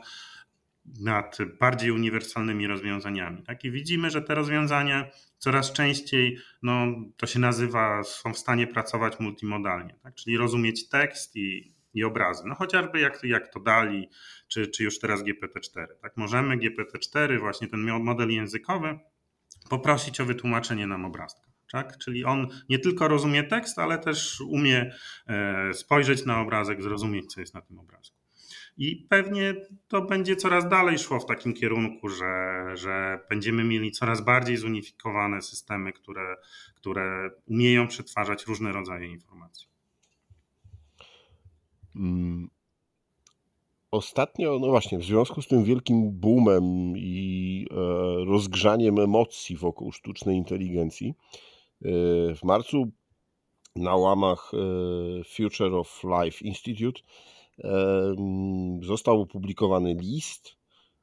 nad 1.01 1.39
bardziej 1.61 1.91
uniwersalnymi 1.91 2.67
rozwiązaniami. 2.67 3.43
Tak? 3.43 3.65
I 3.65 3.71
widzimy, 3.71 4.11
że 4.11 4.23
te 4.23 4.35
rozwiązania 4.35 5.11
coraz 5.39 5.73
częściej, 5.73 6.39
no, 6.63 6.87
to 7.17 7.27
się 7.27 7.39
nazywa, 7.39 8.03
są 8.03 8.33
w 8.33 8.39
stanie 8.39 8.67
pracować 8.67 9.21
multimodalnie, 9.21 9.95
tak? 10.03 10.15
czyli 10.15 10.37
rozumieć 10.37 10.89
tekst 10.89 11.37
i 11.37 11.78
i 11.95 12.05
obrazy. 12.05 12.43
No 12.47 12.55
chociażby 12.55 13.01
jak, 13.01 13.25
jak 13.25 13.53
to 13.53 13.61
dali, 13.61 14.09
czy, 14.49 14.67
czy 14.67 14.85
już 14.85 14.99
teraz 14.99 15.23
GPT-4. 15.23 15.87
Tak? 16.03 16.17
Możemy 16.17 16.57
GPT-4, 16.57 17.41
właśnie 17.41 17.69
ten 17.69 17.81
model 17.81 18.31
językowy, 18.31 18.99
poprosić 19.71 20.21
o 20.21 20.25
wytłumaczenie 20.25 20.87
nam 20.87 21.05
obrazka. 21.05 21.49
Tak? 21.73 21.99
Czyli 21.99 22.25
on 22.25 22.49
nie 22.69 22.79
tylko 22.79 23.09
rozumie 23.09 23.45
tekst, 23.45 23.79
ale 23.79 23.99
też 23.99 24.41
umie 24.41 24.93
e, 25.27 25.75
spojrzeć 25.75 26.25
na 26.25 26.41
obrazek, 26.41 26.83
zrozumieć, 26.83 27.35
co 27.35 27.41
jest 27.41 27.55
na 27.55 27.61
tym 27.61 27.79
obrazku. 27.79 28.19
I 28.77 29.07
pewnie 29.11 29.55
to 29.89 30.03
będzie 30.03 30.37
coraz 30.37 30.69
dalej 30.69 30.99
szło 30.99 31.21
w 31.21 31.27
takim 31.27 31.55
kierunku, 31.55 32.09
że, 32.09 32.65
że 32.75 33.21
będziemy 33.31 33.65
mieli 33.65 33.91
coraz 33.91 34.25
bardziej 34.25 34.57
zunifikowane 34.57 35.43
systemy, 35.43 35.93
które, 35.93 36.37
które 36.75 37.31
umieją 37.47 37.89
przetwarzać 37.89 38.47
różne 38.47 38.73
rodzaje 38.73 39.07
informacji. 39.07 39.69
Mm. 41.99 42.51
Ostatnio, 43.91 44.59
no 44.59 44.67
właśnie, 44.67 44.99
w 44.99 45.05
związku 45.05 45.43
z 45.43 45.49
tym 45.49 45.65
wielkim 45.65 46.21
boomem 46.21 46.95
i 46.97 47.67
e, 47.71 47.75
rozgrzaniem 48.25 48.99
emocji 48.99 49.57
wokół 49.57 49.93
sztucznej 49.93 50.37
inteligencji, 50.37 51.09
e, 51.09 51.15
w 52.35 52.45
marcu 52.45 52.85
na 53.77 53.97
łamach 53.97 54.53
e, 54.55 55.25
Future 55.25 55.75
of 55.75 56.03
Life 56.05 56.45
Institute 56.45 57.01
został 58.83 59.21
opublikowany 59.21 59.95
list, 59.95 60.57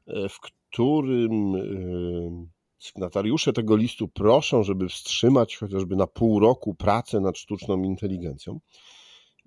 w 0.07 0.39
którym 0.39 1.53
sygnatariusze 2.79 3.53
tego 3.53 3.75
listu 3.75 4.07
proszą, 4.07 4.63
żeby 4.63 4.89
wstrzymać 4.89 5.57
chociażby 5.57 5.95
na 5.95 6.07
pół 6.07 6.39
roku 6.39 6.75
pracę 6.75 7.19
nad 7.19 7.37
sztuczną 7.37 7.83
inteligencją. 7.83 8.59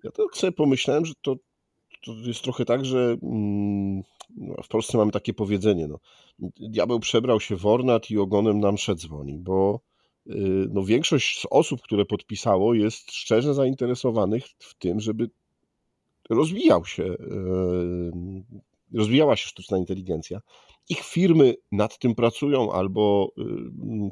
Ja 0.04 0.10
tak 0.10 0.36
sobie 0.36 0.52
pomyślałem, 0.52 1.06
że 1.06 1.14
to, 1.22 1.36
to 2.04 2.12
jest 2.12 2.42
trochę 2.42 2.64
tak, 2.64 2.84
że 2.84 3.16
mm, 3.22 4.02
no, 4.36 4.54
w 4.62 4.68
Polsce 4.68 4.98
mamy 4.98 5.12
takie 5.12 5.34
powiedzenie, 5.34 5.88
no, 5.88 5.98
diabeł 6.60 7.00
przebrał 7.00 7.40
się 7.40 7.56
w 7.56 7.66
ornat 7.66 8.10
i 8.10 8.18
ogonem 8.18 8.60
na 8.60 8.72
mszę 8.72 8.94
dzwoni, 8.94 9.38
bo 9.38 9.80
no 10.70 10.84
większość 10.84 11.40
z 11.40 11.46
osób, 11.50 11.82
które 11.82 12.04
podpisało, 12.04 12.74
jest 12.74 13.12
szczerze 13.12 13.54
zainteresowanych 13.54 14.44
w 14.58 14.74
tym, 14.74 15.00
żeby 15.00 15.30
rozwijał 16.30 16.84
się, 16.84 17.14
rozwijała 18.94 19.36
się 19.36 19.48
sztuczna 19.48 19.78
inteligencja. 19.78 20.40
Ich 20.88 21.00
firmy 21.00 21.54
nad 21.72 21.98
tym 21.98 22.14
pracują 22.14 22.72
albo 22.72 23.32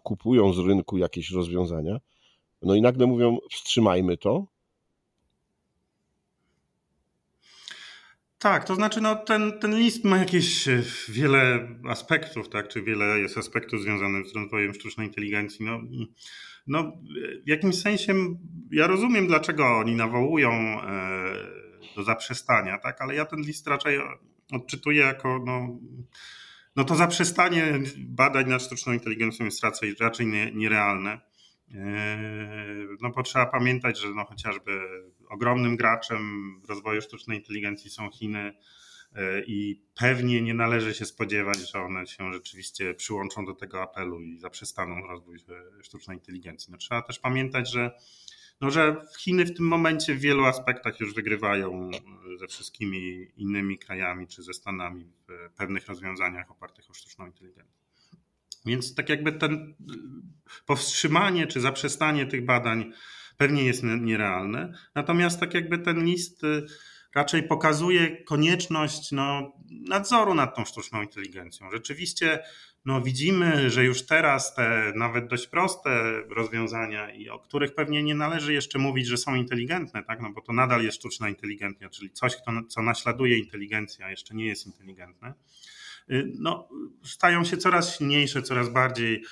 kupują 0.03 0.53
z 0.53 0.59
rynku 0.59 0.99
jakieś 0.99 1.31
rozwiązania. 1.31 1.99
No 2.63 2.75
i 2.75 2.81
nagle 2.81 3.07
mówią, 3.07 3.39
wstrzymajmy 3.51 4.17
to, 4.17 4.47
Tak, 8.39 8.65
to 8.65 8.75
znaczy 8.75 9.01
no, 9.01 9.17
ten, 9.17 9.59
ten 9.61 9.79
list 9.79 10.05
ma 10.05 10.19
jakieś 10.19 10.69
e, 10.69 10.83
wiele 11.09 11.69
aspektów, 11.89 12.49
tak, 12.49 12.69
czy 12.69 12.83
wiele 12.83 13.21
jest 13.21 13.39
aspektów 13.39 13.83
związanych 13.83 14.27
z 14.27 14.35
rozwojem 14.35 14.75
sztucznej 14.75 15.07
inteligencji. 15.07 15.65
No, 15.65 15.81
no, 16.67 16.93
w 17.45 17.49
jakimś 17.49 17.83
sensie 17.83 18.15
ja 18.71 18.87
rozumiem, 18.87 19.27
dlaczego 19.27 19.79
oni 19.79 19.95
nawołują 19.95 20.53
e, 20.53 21.67
do 21.97 22.03
zaprzestania, 22.03 22.79
tak, 22.79 23.01
ale 23.01 23.15
ja 23.15 23.25
ten 23.25 23.41
list 23.41 23.67
raczej 23.67 23.99
odczytuję 24.53 25.01
jako 25.01 25.43
no, 25.47 25.79
no 26.77 26.85
to 26.85 26.95
zaprzestanie 26.95 27.81
badań 27.99 28.49
nad 28.49 28.63
sztuczną 28.63 28.93
inteligencją 28.93 29.45
jest 29.45 29.63
raczej, 29.63 29.95
raczej 30.01 30.27
nie, 30.27 30.53
nierealne. 30.53 31.21
Eee, 31.75 32.87
no 33.01 33.11
bo 33.11 33.23
trzeba 33.23 33.47
pamiętać, 33.47 34.01
że 34.01 34.09
no 34.15 34.25
chociażby 34.25 34.81
ogromnym 35.29 35.77
graczem 35.77 36.21
w 36.65 36.69
rozwoju 36.69 37.03
sztucznej 37.03 37.39
inteligencji 37.39 37.91
są 37.91 38.11
Chiny 38.11 38.55
eee, 39.15 39.45
i 39.47 39.83
pewnie 39.95 40.43
nie 40.43 40.55
należy 40.55 40.95
się 40.95 41.05
spodziewać, 41.05 41.71
że 41.73 41.81
one 41.81 42.07
się 42.07 42.33
rzeczywiście 42.33 42.95
przyłączą 42.95 43.45
do 43.45 43.55
tego 43.55 43.83
apelu 43.83 44.21
i 44.21 44.39
zaprzestaną 44.39 45.07
rozwój 45.07 45.37
e, 45.37 45.85
sztucznej 45.85 46.17
inteligencji. 46.17 46.73
No 46.73 46.79
trzeba 46.79 47.03
też 47.03 47.19
pamiętać, 47.19 47.71
że, 47.71 47.91
no, 48.61 48.71
że 48.71 49.07
Chiny 49.19 49.45
w 49.45 49.57
tym 49.57 49.67
momencie 49.69 50.15
w 50.15 50.21
wielu 50.21 50.45
aspektach 50.45 51.01
już 51.01 51.15
wygrywają 51.15 51.91
e, 51.91 52.39
ze 52.39 52.47
wszystkimi 52.47 53.27
innymi 53.37 53.79
krajami 53.79 54.27
czy 54.27 54.43
ze 54.43 54.55
Stanami 54.55 55.05
w 55.29 55.57
pewnych 55.57 55.87
rozwiązaniach 55.87 56.51
opartych 56.51 56.91
o 56.91 56.95
sztuczną 56.95 57.27
inteligencję. 57.27 57.87
Więc 58.67 58.95
tak 58.95 59.09
jakby 59.09 59.33
ten 59.33 59.75
powstrzymanie 60.67 61.47
czy 61.47 61.61
zaprzestanie 61.61 62.27
tych 62.27 62.45
badań 62.45 62.93
pewnie 63.37 63.65
jest 63.65 63.83
nierealne. 63.83 64.73
Natomiast 64.95 65.41
tak 65.41 65.55
jakby 65.55 65.79
ten 65.79 66.05
list 66.05 66.45
y, 66.45 66.67
raczej 67.15 67.43
pokazuje 67.43 68.25
konieczność 68.25 69.13
no, 69.13 69.53
nadzoru 69.71 70.35
nad 70.35 70.57
tą 70.57 70.65
sztuczną 70.65 71.03
inteligencją. 71.03 71.71
Rzeczywiście 71.71 72.43
no, 72.85 73.01
widzimy, 73.01 73.71
że 73.71 73.85
już 73.85 74.07
teraz 74.07 74.55
te 74.55 74.93
nawet 74.97 75.27
dość 75.27 75.47
proste 75.47 76.23
rozwiązania, 76.29 77.15
i 77.15 77.29
o 77.29 77.39
których 77.39 77.75
pewnie 77.75 78.03
nie 78.03 78.15
należy 78.15 78.53
jeszcze 78.53 78.79
mówić, 78.79 79.07
że 79.07 79.17
są 79.17 79.35
inteligentne, 79.35 80.03
tak? 80.03 80.21
no, 80.21 80.31
bo 80.31 80.41
to 80.41 80.53
nadal 80.53 80.83
jest 80.83 80.97
sztuczna 80.97 81.29
inteligencja, 81.29 81.89
czyli 81.89 82.11
coś, 82.11 82.37
co 82.69 82.83
naśladuje 82.83 83.39
inteligencję, 83.39 84.05
a 84.05 84.11
jeszcze 84.11 84.35
nie 84.35 84.47
jest 84.47 84.67
inteligentne 84.67 85.35
Y, 86.11 86.33
no, 86.39 86.69
stają 87.05 87.45
się 87.45 87.57
coraz 87.57 87.97
silniejsze, 87.99 88.43
coraz 88.43 88.69
bardziej 88.69 89.25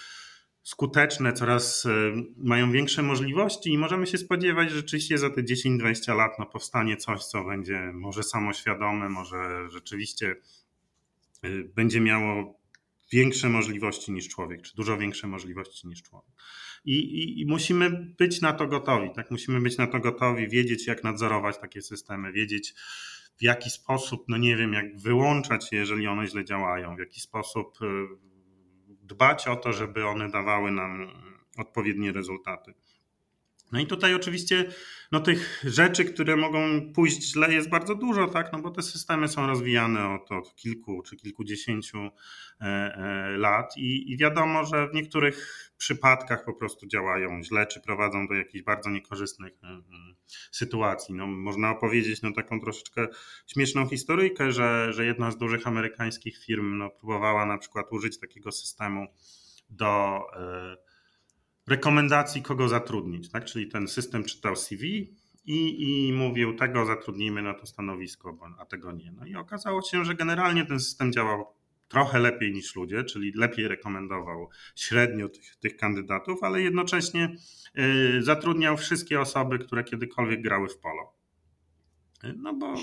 skuteczne, 0.64 1.32
coraz 1.32 1.84
y, 1.84 1.90
mają 2.36 2.72
większe 2.72 3.02
możliwości 3.02 3.72
i 3.72 3.78
możemy 3.78 4.06
się 4.06 4.18
spodziewać, 4.18 4.70
że 4.70 4.76
rzeczywiście 4.76 5.18
za 5.18 5.30
te 5.30 5.42
10-20 5.42 6.16
lat 6.16 6.32
no, 6.38 6.46
powstanie 6.46 6.96
coś, 6.96 7.24
co 7.24 7.44
będzie 7.44 7.90
może 7.94 8.22
samoświadome, 8.22 9.08
może 9.08 9.70
rzeczywiście 9.70 10.36
y, 11.44 11.70
będzie 11.74 12.00
miało 12.00 12.60
większe 13.12 13.48
możliwości 13.48 14.12
niż 14.12 14.28
człowiek, 14.28 14.62
czy 14.62 14.76
dużo 14.76 14.98
większe 14.98 15.26
możliwości 15.26 15.88
niż 15.88 16.02
człowiek. 16.02 16.34
I, 16.84 16.94
i, 16.94 17.40
I, 17.40 17.46
musimy 17.46 17.90
być 18.18 18.40
na 18.40 18.52
to 18.52 18.66
gotowi, 18.66 19.10
tak? 19.14 19.30
Musimy 19.30 19.60
być 19.60 19.78
na 19.78 19.86
to 19.86 20.00
gotowi, 20.00 20.48
wiedzieć, 20.48 20.86
jak 20.86 21.04
nadzorować 21.04 21.58
takie 21.58 21.82
systemy, 21.82 22.32
wiedzieć, 22.32 22.74
w 23.38 23.42
jaki 23.42 23.70
sposób, 23.70 24.24
no 24.28 24.36
nie 24.36 24.56
wiem, 24.56 24.72
jak 24.72 25.00
wyłączać 25.00 25.72
je, 25.72 25.78
jeżeli 25.78 26.06
one 26.06 26.26
źle 26.26 26.44
działają, 26.44 26.96
w 26.96 26.98
jaki 26.98 27.20
sposób 27.20 27.78
y, 27.82 28.33
dbać 29.04 29.48
o 29.48 29.56
to, 29.56 29.72
żeby 29.72 30.06
one 30.06 30.30
dawały 30.30 30.70
nam 30.70 31.08
odpowiednie 31.58 32.12
rezultaty. 32.12 32.74
No 33.74 33.80
i 33.80 33.86
tutaj 33.86 34.14
oczywiście 34.14 34.64
no, 35.12 35.20
tych 35.20 35.62
rzeczy, 35.64 36.04
które 36.04 36.36
mogą 36.36 36.92
pójść 36.92 37.22
źle, 37.32 37.52
jest 37.52 37.68
bardzo 37.68 37.94
dużo, 37.94 38.28
tak? 38.28 38.52
No 38.52 38.58
bo 38.58 38.70
te 38.70 38.82
systemy 38.82 39.28
są 39.28 39.46
rozwijane 39.46 40.14
od, 40.14 40.32
od 40.32 40.56
kilku 40.56 41.02
czy 41.02 41.16
kilkudziesięciu 41.16 41.98
e, 41.98 42.10
e, 42.60 43.36
lat 43.36 43.76
i, 43.76 44.12
i 44.12 44.16
wiadomo, 44.16 44.64
że 44.64 44.88
w 44.88 44.94
niektórych 44.94 45.70
przypadkach 45.78 46.44
po 46.44 46.54
prostu 46.54 46.86
działają 46.86 47.42
źle, 47.42 47.66
czy 47.66 47.80
prowadzą 47.80 48.26
do 48.26 48.34
jakichś 48.34 48.64
bardzo 48.64 48.90
niekorzystnych 48.90 49.52
e, 49.64 49.82
sytuacji. 50.50 51.14
No, 51.14 51.26
można 51.26 51.70
opowiedzieć 51.70 52.22
no, 52.22 52.32
taką 52.32 52.60
troszeczkę 52.60 53.08
śmieszną 53.46 53.88
historyjkę, 53.88 54.52
że, 54.52 54.92
że 54.92 55.04
jedna 55.04 55.30
z 55.30 55.36
dużych 55.36 55.66
amerykańskich 55.66 56.44
firm 56.44 56.78
no, 56.78 56.90
próbowała 56.90 57.46
na 57.46 57.58
przykład 57.58 57.86
użyć 57.90 58.20
takiego 58.20 58.52
systemu 58.52 59.06
do 59.70 60.20
rekomendacji, 61.66 62.42
kogo 62.42 62.68
zatrudnić. 62.68 63.30
Tak? 63.30 63.44
Czyli 63.44 63.68
ten 63.68 63.88
system 63.88 64.24
czytał 64.24 64.56
CV 64.56 65.14
i, 65.44 65.82
i 66.08 66.12
mówił, 66.12 66.56
tego 66.56 66.86
zatrudnijmy 66.86 67.42
na 67.42 67.54
to 67.54 67.66
stanowisko, 67.66 68.38
a 68.58 68.66
tego 68.66 68.92
nie. 68.92 69.12
No 69.12 69.26
i 69.26 69.34
okazało 69.34 69.82
się, 69.82 70.04
że 70.04 70.14
generalnie 70.14 70.66
ten 70.66 70.80
system 70.80 71.12
działał 71.12 71.46
trochę 71.88 72.18
lepiej 72.18 72.52
niż 72.52 72.76
ludzie, 72.76 73.04
czyli 73.04 73.32
lepiej 73.34 73.68
rekomendował 73.68 74.48
średnio 74.76 75.28
tych, 75.28 75.56
tych 75.56 75.76
kandydatów, 75.76 76.42
ale 76.42 76.62
jednocześnie 76.62 77.36
y, 77.78 78.22
zatrudniał 78.22 78.76
wszystkie 78.76 79.20
osoby, 79.20 79.58
które 79.58 79.84
kiedykolwiek 79.84 80.42
grały 80.42 80.68
w 80.68 80.78
polo. 80.78 81.12
Y, 82.24 82.34
no 82.36 82.54
bo 82.54 82.74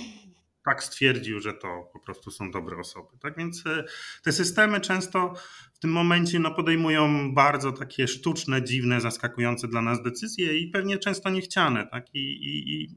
tak 0.66 0.84
stwierdził, 0.84 1.40
że 1.40 1.54
to 1.54 1.90
po 1.94 2.00
prostu 2.00 2.32
są 2.32 2.52
dobre 2.52 2.78
osoby. 2.78 3.18
Tak 3.22 3.38
więc 3.38 3.66
y, 3.66 3.84
te 4.24 4.32
systemy 4.32 4.82
często 4.82 5.34
w 5.74 5.80
tym 5.80 5.92
momencie 5.92 6.40
no, 6.40 6.52
podejmują 6.56 7.34
bardzo 7.34 7.72
takie 7.72 8.08
sztuczne, 8.08 8.64
dziwne, 8.64 9.02
zaskakujące 9.02 9.68
dla 9.68 9.82
nas 9.82 10.04
decyzje 10.04 10.58
i 10.58 10.68
pewnie 10.68 10.98
często 10.98 11.30
niechciane. 11.30 11.88
Tak? 11.88 12.16
I, 12.16 12.20
i, 12.20 12.82
i 12.82 12.90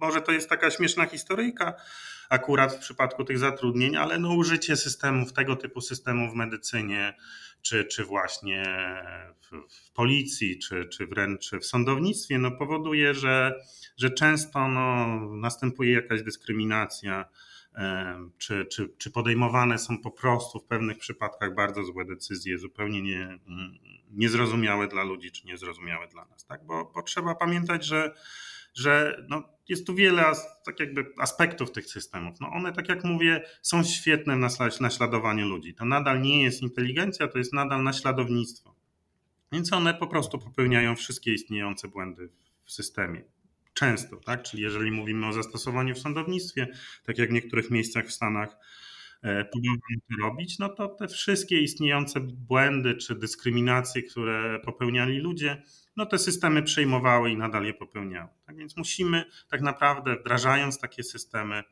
może 0.00 0.20
to 0.20 0.32
jest 0.32 0.48
taka 0.48 0.70
śmieszna 0.70 1.06
historyjka 1.06 1.74
akurat 2.28 2.74
w 2.74 2.78
przypadku 2.78 3.24
tych 3.24 3.38
zatrudnień, 3.38 3.96
ale 3.96 4.18
no, 4.18 4.34
użycie 4.34 4.76
systemów, 4.76 5.32
tego 5.32 5.56
typu 5.56 5.80
systemów 5.80 6.32
w 6.32 6.36
medycynie, 6.36 7.14
czy, 7.62 7.84
czy 7.84 8.04
właśnie 8.04 8.64
w, 9.40 9.74
w 9.74 9.92
policji, 9.92 10.58
czy, 10.58 10.84
czy 10.84 11.06
wręcz 11.06 11.50
w 11.50 11.64
sądownictwie, 11.64 12.38
no, 12.38 12.50
powoduje, 12.50 13.14
że, 13.14 13.54
że 13.96 14.10
często 14.10 14.68
no, 14.68 15.06
następuje 15.36 15.92
jakaś 15.92 16.22
dyskryminacja. 16.22 17.24
Czy, 18.38 18.66
czy, 18.66 18.88
czy 18.98 19.10
podejmowane 19.10 19.78
są 19.78 19.98
po 19.98 20.10
prostu 20.10 20.58
w 20.58 20.64
pewnych 20.64 20.98
przypadkach 20.98 21.54
bardzo 21.54 21.84
złe 21.84 22.04
decyzje, 22.04 22.58
zupełnie 22.58 23.02
nie, 23.02 23.38
niezrozumiałe 24.10 24.88
dla 24.88 25.04
ludzi, 25.04 25.30
czy 25.30 25.46
niezrozumiałe 25.46 26.08
dla 26.08 26.24
nas. 26.24 26.46
Tak? 26.46 26.66
Bo, 26.66 26.92
bo 26.94 27.02
trzeba 27.02 27.34
pamiętać, 27.34 27.84
że 27.84 28.14
że 28.76 29.24
no, 29.28 29.42
jest 29.68 29.86
tu 29.86 29.94
wiele 29.94 30.22
tak 30.64 30.80
jakby 30.80 31.06
aspektów 31.18 31.72
tych 31.72 31.86
systemów. 31.86 32.40
No 32.40 32.50
one, 32.50 32.72
tak 32.72 32.88
jak 32.88 33.04
mówię, 33.04 33.42
są 33.62 33.84
świetne 33.84 34.48
w 34.76 34.80
naśladowaniu 34.80 35.48
ludzi. 35.48 35.74
To 35.74 35.84
nadal 35.84 36.22
nie 36.22 36.42
jest 36.42 36.62
inteligencja, 36.62 37.28
to 37.28 37.38
jest 37.38 37.52
nadal 37.52 37.82
naśladownictwo. 37.82 38.74
Więc 39.52 39.72
one 39.72 39.94
po 39.94 40.06
prostu 40.06 40.38
popełniają 40.38 40.96
wszystkie 40.96 41.32
istniejące 41.34 41.88
błędy 41.88 42.28
w 42.64 42.72
systemie. 42.72 43.24
Często, 43.74 44.16
tak? 44.16 44.42
Czyli 44.42 44.62
jeżeli 44.62 44.90
mówimy 44.90 45.26
o 45.26 45.32
zastosowaniu 45.32 45.94
w 45.94 45.98
sądownictwie, 45.98 46.68
tak 47.04 47.18
jak 47.18 47.30
w 47.30 47.32
niektórych 47.32 47.70
miejscach 47.70 48.06
w 48.06 48.12
Stanach 48.12 48.56
e, 49.22 49.44
próbowano 49.44 50.00
to 50.10 50.26
robić, 50.26 50.58
no 50.58 50.68
to 50.68 50.88
te 50.88 51.08
wszystkie 51.08 51.60
istniejące 51.60 52.20
błędy 52.20 52.94
czy 52.94 53.14
dyskryminacje, 53.14 54.02
które 54.02 54.60
popełniali 54.64 55.18
ludzie, 55.18 55.62
no 55.96 56.06
te 56.06 56.18
systemy 56.18 56.62
przejmowały 56.62 57.30
i 57.30 57.36
nadal 57.36 57.64
je 57.64 57.74
popełniały. 57.74 58.28
Tak 58.46 58.56
więc 58.56 58.76
musimy 58.76 59.24
tak 59.50 59.60
naprawdę 59.60 60.16
wdrażając 60.16 60.80
takie 60.80 61.02
systemy, 61.02 61.62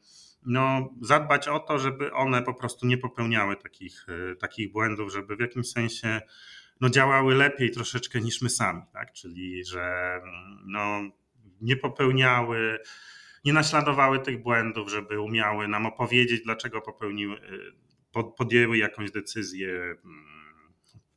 no, 0.47 0.95
zadbać 1.01 1.49
o 1.49 1.59
to, 1.59 1.79
żeby 1.79 2.13
one 2.13 2.43
po 2.43 2.55
prostu 2.55 2.87
nie 2.87 2.99
popełniały 2.99 3.57
takich, 3.57 4.07
e, 4.33 4.37
takich 4.37 4.73
błędów, 4.73 5.13
żeby 5.13 5.37
w 5.37 5.41
jakimś 5.41 5.71
sensie 5.71 6.21
no, 6.81 6.91
działały 6.91 7.35
lepiej 7.35 7.71
troszeczkę 7.71 8.21
niż 8.21 8.43
my 8.43 8.51
sami, 8.51 8.83
tak? 8.93 9.13
czyli 9.13 9.65
że 9.65 10.21
no, 10.67 11.03
nie 11.61 11.77
popełniały, 11.77 12.79
nie 13.45 13.53
naśladowały 13.53 14.19
tych 14.19 14.43
błędów, 14.43 14.91
żeby 14.91 15.21
umiały 15.21 15.69
nam 15.69 15.87
opowiedzieć, 15.87 16.43
dlaczego 16.45 16.81
popełniły, 16.81 17.37
e, 18.15 18.23
podjęły 18.37 18.79
jakąś 18.79 19.11
decyzję 19.11 19.97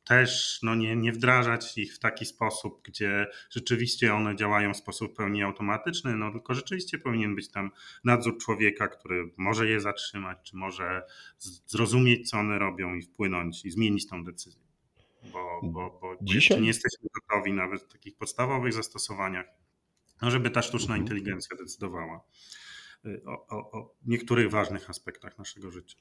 też 0.08 0.60
no 0.62 0.74
nie, 0.74 0.96
nie 0.96 1.12
wdrażać 1.12 1.78
ich 1.78 1.94
w 1.94 1.98
taki 1.98 2.26
sposób, 2.26 2.82
gdzie 2.84 3.26
rzeczywiście 3.50 4.14
one 4.14 4.36
działają 4.36 4.74
w 4.74 4.76
sposób 4.76 5.16
pełni 5.16 5.42
automatyczny, 5.42 6.16
no 6.16 6.32
tylko 6.32 6.54
rzeczywiście 6.54 6.98
powinien 6.98 7.34
być 7.34 7.48
tam 7.50 7.70
nadzór 8.04 8.38
człowieka, 8.38 8.88
który 8.88 9.30
może 9.36 9.68
je 9.68 9.80
zatrzymać, 9.80 10.38
czy 10.42 10.56
może 10.56 11.02
zrozumieć, 11.66 12.30
co 12.30 12.38
one 12.38 12.58
robią 12.58 12.94
i 12.94 13.02
wpłynąć 13.02 13.64
i 13.64 13.70
zmienić 13.70 14.06
tą 14.06 14.24
decyzję. 14.24 14.62
bo, 15.32 15.60
bo, 15.62 15.98
bo 16.02 16.16
Dzisiaj? 16.22 16.60
nie 16.60 16.66
jesteśmy 16.68 17.08
gotowi 17.14 17.52
nawet 17.52 17.82
w 17.82 17.92
takich 17.92 18.16
podstawowych 18.16 18.72
zastosowaniach, 18.72 19.46
no 20.22 20.30
żeby 20.30 20.50
ta 20.50 20.62
sztuczna 20.62 20.94
mhm. 20.94 21.00
inteligencja 21.00 21.56
decydowała 21.56 22.24
y, 23.06 23.22
o, 23.26 23.46
o, 23.46 23.70
o 23.70 23.94
niektórych 24.06 24.50
ważnych 24.50 24.90
aspektach 24.90 25.38
naszego 25.38 25.70
życia. 25.70 25.98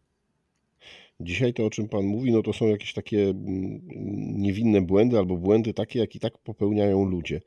Dzisiaj 1.19 1.53
to, 1.53 1.65
o 1.65 1.69
czym 1.69 1.89
Pan 1.89 2.05
mówi, 2.05 2.31
no 2.31 2.41
to 2.41 2.53
są 2.53 2.67
jakieś 2.67 2.93
takie 2.93 3.23
mm, 3.23 3.81
niewinne 4.41 4.81
błędy 4.81 5.17
albo 5.17 5.37
błędy 5.37 5.73
takie, 5.73 5.99
jak 5.99 6.15
i 6.15 6.19
tak 6.19 6.37
popełniają 6.37 7.05
ludzie. 7.05 7.41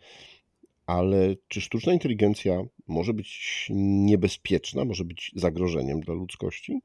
Ale 0.86 1.34
czy 1.48 1.60
sztuczna 1.60 1.92
inteligencja 1.92 2.62
może 2.86 3.14
być 3.14 3.66
niebezpieczna, 3.74 4.84
może 4.84 5.04
być 5.04 5.32
zagrożeniem 5.36 6.00
dla 6.00 6.14
ludzkości? 6.14 6.80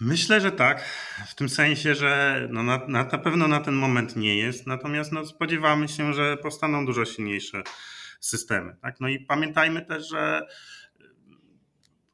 Myślę, 0.00 0.40
że 0.40 0.52
tak. 0.52 0.84
W 1.26 1.34
tym 1.34 1.48
sensie, 1.48 1.94
że 1.94 2.40
no 2.50 2.62
na, 2.62 2.78
na, 2.88 3.04
na 3.04 3.18
pewno 3.18 3.48
na 3.48 3.60
ten 3.60 3.74
moment 3.74 4.16
nie 4.16 4.36
jest. 4.36 4.66
Natomiast 4.66 5.12
no 5.12 5.26
spodziewamy 5.26 5.88
się, 5.88 6.14
że 6.14 6.36
powstaną 6.36 6.86
dużo 6.86 7.04
silniejsze 7.04 7.62
systemy. 8.20 8.76
Tak? 8.82 9.00
No 9.00 9.08
i 9.08 9.20
pamiętajmy 9.20 9.86
też, 9.86 10.08
że 10.08 10.46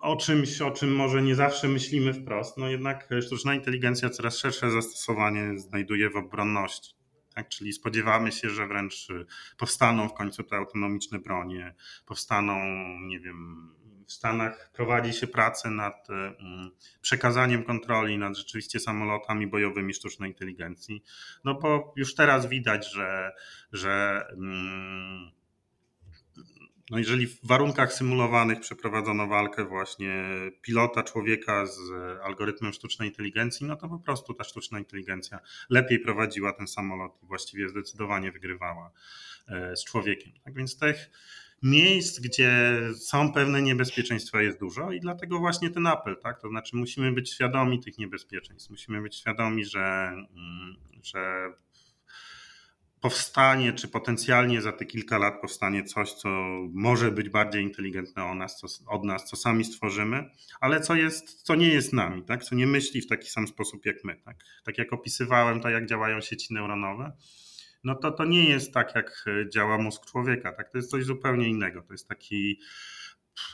o 0.01 0.17
czymś, 0.17 0.61
o 0.61 0.71
czym 0.71 0.95
może 0.97 1.23
nie 1.23 1.35
zawsze 1.35 1.69
myślimy 1.69 2.15
wprost, 2.15 2.59
no 2.59 2.69
jednak 2.69 3.09
sztuczna 3.23 3.55
inteligencja 3.55 4.11
coraz 4.11 4.37
szersze 4.37 4.71
zastosowanie 4.71 5.59
znajduje 5.59 6.11
w 6.11 6.17
obronności. 6.17 6.95
Tak? 7.35 7.49
Czyli 7.49 7.73
spodziewamy 7.73 8.33
się, 8.33 8.51
że 8.51 8.67
wręcz 8.67 9.09
powstaną 9.59 10.09
w 10.09 10.15
końcu 10.15 10.43
te 10.43 10.57
autonomiczne 10.57 11.19
bronie, 11.19 11.75
powstaną, 12.07 12.59
nie 13.01 13.21
wiem, 13.21 13.71
w 14.07 14.13
Stanach 14.13 14.71
prowadzi 14.75 15.13
się 15.13 15.27
pracę 15.27 15.71
nad 15.71 16.11
mm, 16.11 16.71
przekazaniem 17.01 17.65
kontroli 17.65 18.19
nad 18.19 18.37
rzeczywiście 18.37 18.81
samolotami 18.81 19.47
bojowymi 19.47 19.95
sztucznej 19.95 20.31
inteligencji. 20.31 21.03
No 21.45 21.55
bo 21.55 21.95
już 21.97 22.15
teraz 22.15 22.47
widać, 22.47 22.93
że, 22.93 23.33
że 23.73 24.25
mm, 24.33 25.31
no 26.91 26.99
jeżeli 26.99 27.27
w 27.27 27.47
warunkach 27.47 27.93
symulowanych 27.93 28.61
przeprowadzono 28.61 29.27
walkę 29.27 29.65
właśnie 29.65 30.25
pilota 30.63 31.03
człowieka 31.03 31.67
z 31.67 31.81
algorytmem 32.23 32.73
sztucznej 32.73 33.09
inteligencji, 33.09 33.67
no 33.67 33.77
to 33.77 33.89
po 33.89 33.99
prostu 33.99 34.35
ta 34.35 34.45
sztuczna 34.45 34.79
inteligencja 34.79 35.41
lepiej 35.71 35.99
prowadziła 35.99 36.53
ten 36.53 36.67
samolot 36.67 37.23
i 37.23 37.27
właściwie 37.27 37.69
zdecydowanie 37.69 38.33
wygrywała 38.33 38.91
e, 39.49 39.77
z 39.77 39.85
człowiekiem. 39.85 40.33
Tak 40.45 40.55
więc 40.55 40.79
tych 40.79 41.11
miejsc, 41.63 42.21
gdzie 42.21 42.81
są 42.97 43.33
pewne 43.33 43.63
niebezpieczeństwa 43.63 44.43
jest 44.43 44.61
dużo 44.61 44.93
i 44.93 45.01
dlatego 45.01 45.39
właśnie 45.39 45.71
ten 45.71 45.87
apel, 45.87 46.17
tak? 46.23 46.41
To 46.41 46.49
znaczy 46.49 46.77
musimy 46.77 47.13
być 47.13 47.31
świadomi 47.31 47.81
tych 47.81 47.99
niebezpieczeństw, 47.99 48.71
musimy 48.71 49.03
być 49.03 49.17
świadomi, 49.17 49.65
że, 49.65 50.13
mm, 50.37 50.77
że 51.03 51.53
powstanie, 53.01 53.73
czy 53.73 53.89
potencjalnie 53.89 54.63
za 54.63 54.73
te 54.73 54.85
kilka 54.85 55.19
lat 55.19 55.41
powstanie 55.41 55.85
coś, 55.85 56.13
co 56.13 56.29
może 56.73 57.11
być 57.11 57.29
bardziej 57.29 57.63
inteligentne 57.63 58.25
od 58.25 58.37
nas, 58.37 58.57
co, 58.57 58.67
od 58.87 59.05
nas, 59.05 59.25
co 59.25 59.37
sami 59.37 59.65
stworzymy, 59.65 60.31
ale 60.61 60.81
co, 60.81 60.95
jest, 60.95 61.43
co 61.43 61.55
nie 61.55 61.69
jest 61.69 61.93
nami, 61.93 62.23
tak? 62.23 62.45
co 62.45 62.55
nie 62.55 62.67
myśli 62.67 63.01
w 63.01 63.07
taki 63.07 63.31
sam 63.31 63.49
sposób 63.49 63.87
jak 63.87 64.05
my. 64.05 64.17
Tak, 64.25 64.37
tak 64.65 64.79
jak 64.79 64.93
opisywałem 64.93 65.61
to, 65.61 65.71
jak 65.71 65.87
działają 65.87 66.21
sieci 66.21 66.55
neuronowe, 66.55 67.13
no 67.85 67.95
to 67.95 68.11
to 68.11 68.25
nie 68.25 68.49
jest 68.49 68.75
tak, 68.75 68.95
jak 68.95 69.25
działa 69.53 69.79
mózg 69.79 70.07
człowieka. 70.07 70.53
Tak? 70.53 70.71
To 70.71 70.79
jest 70.79 70.91
coś 70.91 71.05
zupełnie 71.05 71.49
innego. 71.49 71.83
To 71.83 71.95
jest 71.95 72.09
taki, 72.09 72.61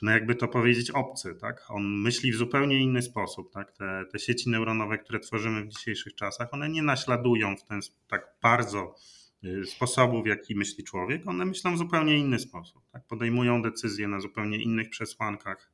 no 0.03 0.11
jakby 0.11 0.35
to 0.35 0.49
powiedzieć, 0.49 0.91
obcy. 0.91 1.35
Tak? 1.35 1.65
On 1.69 2.01
myśli 2.01 2.33
w 2.33 2.37
zupełnie 2.37 2.79
inny 2.79 3.03
sposób. 3.03 3.53
Tak? 3.53 3.73
Te, 3.73 4.05
te 4.13 4.19
sieci 4.19 4.51
neuronowe, 4.51 4.99
które 4.99 5.21
tworzymy 5.21 5.65
w 5.65 5.69
dzisiejszych 5.69 6.15
czasach, 6.15 6.55
one 6.55 6.69
nie 6.69 6.83
naśladują 6.83 7.57
w 7.57 7.65
ten 7.65 7.81
tak 8.09 8.37
bardzo 8.43 8.95
Y, 9.47 9.67
sposobu, 9.67 10.23
w 10.23 10.27
jaki 10.27 10.55
myśli 10.55 10.85
człowiek, 10.85 11.29
one 11.29 11.45
myślą 11.45 11.75
w 11.75 11.79
zupełnie 11.79 12.19
inny 12.19 12.39
sposób. 12.39 12.83
Tak? 12.93 13.07
Podejmują 13.07 13.63
decyzje 13.63 14.09
na 14.09 14.21
zupełnie 14.21 14.63
innych 14.63 14.91
przesłankach. 14.91 15.73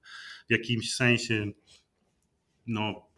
W 0.49 0.53
jakimś 0.53 0.95
sensie 0.95 1.47
no, 2.67 3.09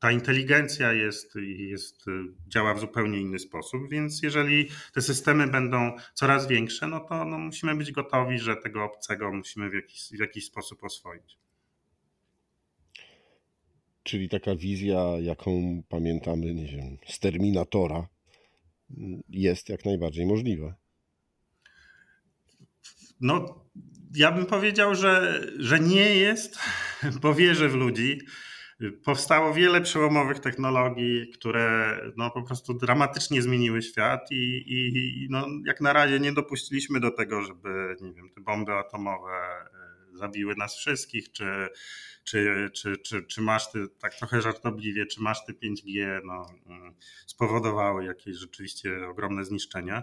ta 0.00 0.12
inteligencja 0.12 0.92
jest, 0.92 1.34
jest, 1.58 2.08
y, 2.08 2.10
działa 2.48 2.74
w 2.74 2.80
zupełnie 2.80 3.20
inny 3.20 3.38
sposób, 3.38 3.90
więc 3.90 4.22
jeżeli 4.22 4.68
te 4.92 5.02
systemy 5.02 5.46
będą 5.46 5.96
coraz 6.14 6.48
większe, 6.48 6.86
no 6.86 7.00
to 7.00 7.24
no, 7.24 7.38
musimy 7.38 7.74
być 7.74 7.92
gotowi, 7.92 8.38
że 8.38 8.56
tego 8.56 8.84
obcego 8.84 9.32
musimy 9.32 9.70
w 9.70 9.74
jakiś, 9.74 10.08
w 10.10 10.20
jakiś 10.20 10.46
sposób 10.46 10.84
oswoić. 10.84 11.38
Czyli 14.02 14.28
taka 14.28 14.56
wizja, 14.56 15.00
jaką 15.20 15.82
pamiętamy, 15.88 16.54
nie 16.54 16.66
wiem, 16.66 16.98
z 17.06 17.18
Terminatora, 17.18 18.08
jest 19.28 19.68
jak 19.68 19.84
najbardziej 19.84 20.26
możliwe. 20.26 20.74
No, 23.20 23.64
ja 24.14 24.32
bym 24.32 24.46
powiedział, 24.46 24.94
że, 24.94 25.42
że 25.58 25.80
nie 25.80 26.16
jest, 26.16 26.58
bo 27.22 27.34
wierzę 27.34 27.68
w 27.68 27.74
ludzi. 27.74 28.20
Powstało 29.04 29.54
wiele 29.54 29.80
przełomowych 29.80 30.38
technologii, 30.38 31.30
które 31.34 31.98
no, 32.16 32.30
po 32.30 32.42
prostu 32.42 32.74
dramatycznie 32.74 33.42
zmieniły 33.42 33.82
świat 33.82 34.20
i, 34.30 34.64
i 34.66 35.26
no, 35.30 35.46
jak 35.66 35.80
na 35.80 35.92
razie 35.92 36.20
nie 36.20 36.32
dopuściliśmy 36.32 37.00
do 37.00 37.10
tego, 37.10 37.42
żeby 37.42 37.96
nie 38.00 38.12
wiem, 38.12 38.30
te 38.34 38.40
bomby 38.40 38.72
atomowe 38.72 39.30
zabiły 40.16 40.56
nas 40.56 40.76
wszystkich, 40.76 41.32
czy, 41.32 41.68
czy, 42.24 42.70
czy, 42.74 42.96
czy, 42.96 43.22
czy 43.22 43.40
maszty, 43.40 43.88
tak 44.00 44.14
trochę 44.14 44.42
żartobliwie, 44.42 45.06
czy 45.06 45.22
maszty 45.22 45.52
5G 45.52 46.20
no, 46.24 46.46
mm, 46.66 46.94
spowodowały 47.26 48.04
jakieś 48.04 48.36
rzeczywiście 48.36 49.08
ogromne 49.08 49.44
zniszczenia. 49.44 50.02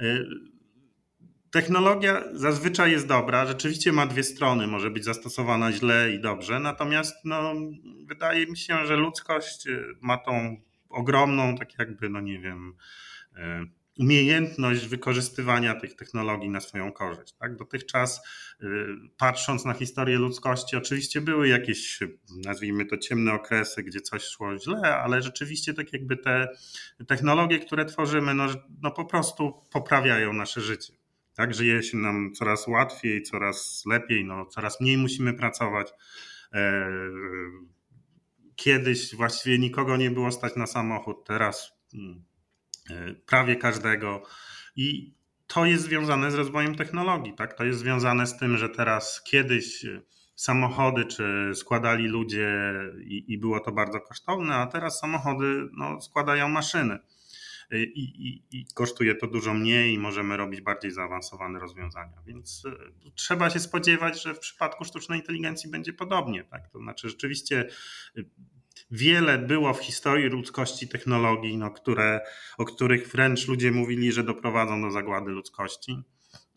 Y, 0.00 0.26
technologia 1.50 2.22
zazwyczaj 2.32 2.90
jest 2.90 3.06
dobra, 3.06 3.46
rzeczywiście 3.46 3.92
ma 3.92 4.06
dwie 4.06 4.22
strony, 4.22 4.66
może 4.66 4.90
być 4.90 5.04
zastosowana 5.04 5.72
źle 5.72 6.10
i 6.12 6.20
dobrze, 6.20 6.60
natomiast 6.60 7.14
no, 7.24 7.54
wydaje 8.04 8.46
mi 8.46 8.56
się, 8.56 8.86
że 8.86 8.96
ludzkość 8.96 9.68
ma 10.00 10.18
tą 10.18 10.56
ogromną, 10.88 11.56
tak 11.56 11.78
jakby, 11.78 12.08
no 12.08 12.20
nie 12.20 12.38
wiem, 12.38 12.74
y, 13.32 13.85
umiejętność 13.98 14.86
wykorzystywania 14.86 15.74
tych 15.74 15.96
technologii 15.96 16.48
na 16.48 16.60
swoją 16.60 16.92
korzyść. 16.92 17.32
Tak? 17.32 17.56
Dotychczas, 17.56 18.20
y, 18.62 18.66
patrząc 19.18 19.64
na 19.64 19.72
historię 19.72 20.18
ludzkości, 20.18 20.76
oczywiście 20.76 21.20
były 21.20 21.48
jakieś, 21.48 22.00
nazwijmy 22.44 22.86
to, 22.86 22.96
ciemne 22.96 23.32
okresy, 23.32 23.82
gdzie 23.82 24.00
coś 24.00 24.22
szło 24.22 24.58
źle, 24.58 24.96
ale 24.96 25.22
rzeczywiście 25.22 25.74
tak 25.74 25.92
jakby 25.92 26.16
te 26.16 26.48
technologie, 27.06 27.58
które 27.58 27.84
tworzymy, 27.84 28.34
no, 28.34 28.46
no 28.82 28.90
po 28.90 29.04
prostu 29.04 29.52
poprawiają 29.70 30.32
nasze 30.32 30.60
życie. 30.60 30.92
Tak, 31.34 31.54
żyje 31.54 31.82
się 31.82 31.96
nam 31.96 32.32
coraz 32.34 32.66
łatwiej, 32.68 33.22
coraz 33.22 33.82
lepiej, 33.86 34.24
no, 34.24 34.46
coraz 34.46 34.80
mniej 34.80 34.98
musimy 34.98 35.34
pracować. 35.34 35.92
E, 36.52 36.90
kiedyś 38.56 39.14
właściwie 39.14 39.58
nikogo 39.58 39.96
nie 39.96 40.10
było 40.10 40.32
stać 40.32 40.56
na 40.56 40.66
samochód, 40.66 41.24
teraz 41.24 41.76
E, 41.94 41.98
prawie 43.26 43.56
każdego. 43.56 44.22
I 44.76 45.14
to 45.46 45.66
jest 45.66 45.84
związane 45.84 46.30
z 46.30 46.34
rozwojem 46.34 46.74
technologii. 46.74 47.34
Tak? 47.34 47.54
To 47.54 47.64
jest 47.64 47.78
związane 47.78 48.26
z 48.26 48.38
tym, 48.38 48.56
że 48.56 48.68
teraz 48.68 49.22
kiedyś 49.22 49.86
samochody 50.34 51.04
czy 51.04 51.52
składali 51.54 52.06
ludzie 52.08 52.74
i, 53.04 53.24
i 53.32 53.38
było 53.38 53.60
to 53.60 53.72
bardzo 53.72 54.00
kosztowne, 54.00 54.54
a 54.54 54.66
teraz 54.66 54.98
samochody 54.98 55.68
no, 55.72 56.00
składają 56.00 56.48
maszyny. 56.48 56.98
E, 57.70 57.82
I, 57.82 58.28
i, 58.28 58.44
I, 58.50 58.66
kosztuje 58.74 59.14
to 59.14 59.26
dużo 59.26 59.54
mniej 59.54 59.94
i 59.94 59.98
możemy 59.98 60.36
robić 60.36 60.60
bardziej 60.60 60.90
zaawansowane 60.90 61.58
rozwiązania. 61.58 62.22
Więc 62.26 62.62
trzeba 63.14 63.50
się 63.50 63.60
spodziewać, 63.60 64.22
że 64.22 64.34
w 64.34 64.38
przypadku 64.38 64.84
sztucznej 64.84 65.20
inteligencji 65.20 65.70
będzie 65.70 65.92
podobnie. 65.92 66.44
Tak? 66.44 66.68
To 66.68 66.78
znaczy, 66.78 67.08
rzeczywiście 67.08 67.68
wiele 68.90 69.38
było 69.38 69.74
w 69.74 69.80
historii 69.80 70.28
ludzkości 70.28 70.88
technologii, 70.88 71.56
no, 71.56 71.70
które, 71.70 72.20
o 72.58 72.64
których 72.64 73.08
wręcz 73.08 73.48
ludzie 73.48 73.72
mówili, 73.72 74.12
że 74.12 74.24
doprowadzą 74.24 74.82
do 74.82 74.90
zagłady 74.90 75.30
ludzkości. 75.30 76.02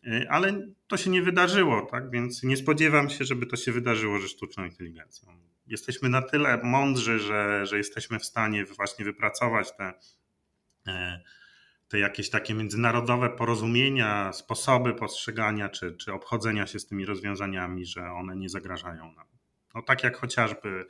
Y, 0.06 0.26
ale 0.30 0.68
to 0.86 0.96
się 0.96 1.10
nie 1.10 1.22
wydarzyło, 1.22 1.86
tak? 1.90 2.10
Więc 2.10 2.42
nie 2.42 2.56
spodziewam 2.56 3.10
się, 3.10 3.24
żeby 3.24 3.46
to 3.46 3.56
się 3.56 3.72
wydarzyło 3.72 4.20
ze 4.20 4.28
sztuczną 4.28 4.64
inteligencją. 4.64 5.28
Jesteśmy 5.66 6.08
na 6.08 6.22
tyle 6.22 6.60
mądrzy, 6.62 7.18
że, 7.18 7.66
że 7.66 7.78
jesteśmy 7.78 8.18
w 8.18 8.24
stanie 8.24 8.64
właśnie 8.64 9.04
wypracować 9.04 9.76
te, 9.76 9.92
e, 10.86 11.20
te 11.88 11.98
jakieś 11.98 12.30
takie 12.30 12.54
międzynarodowe 12.54 13.30
porozumienia, 13.30 14.32
sposoby 14.32 14.94
postrzegania 14.94 15.68
czy, 15.68 15.96
czy 15.96 16.12
obchodzenia 16.12 16.66
się 16.66 16.78
z 16.78 16.86
tymi 16.86 17.04
rozwiązaniami, 17.04 17.86
że 17.86 18.12
one 18.12 18.36
nie 18.36 18.48
zagrażają 18.48 19.12
nam. 19.12 19.26
No 19.74 19.82
tak 19.82 20.04
jak 20.04 20.16
chociażby 20.16 20.86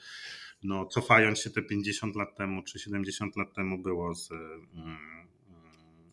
no, 0.63 0.87
cofając 0.87 1.39
się 1.39 1.51
te 1.51 1.63
50 1.63 2.17
lat 2.17 2.37
temu 2.37 2.63
czy 2.63 2.79
70 2.79 3.37
lat 3.37 3.55
temu 3.55 3.79
było 3.79 4.15
z, 4.15 4.33
mm, 4.33 4.99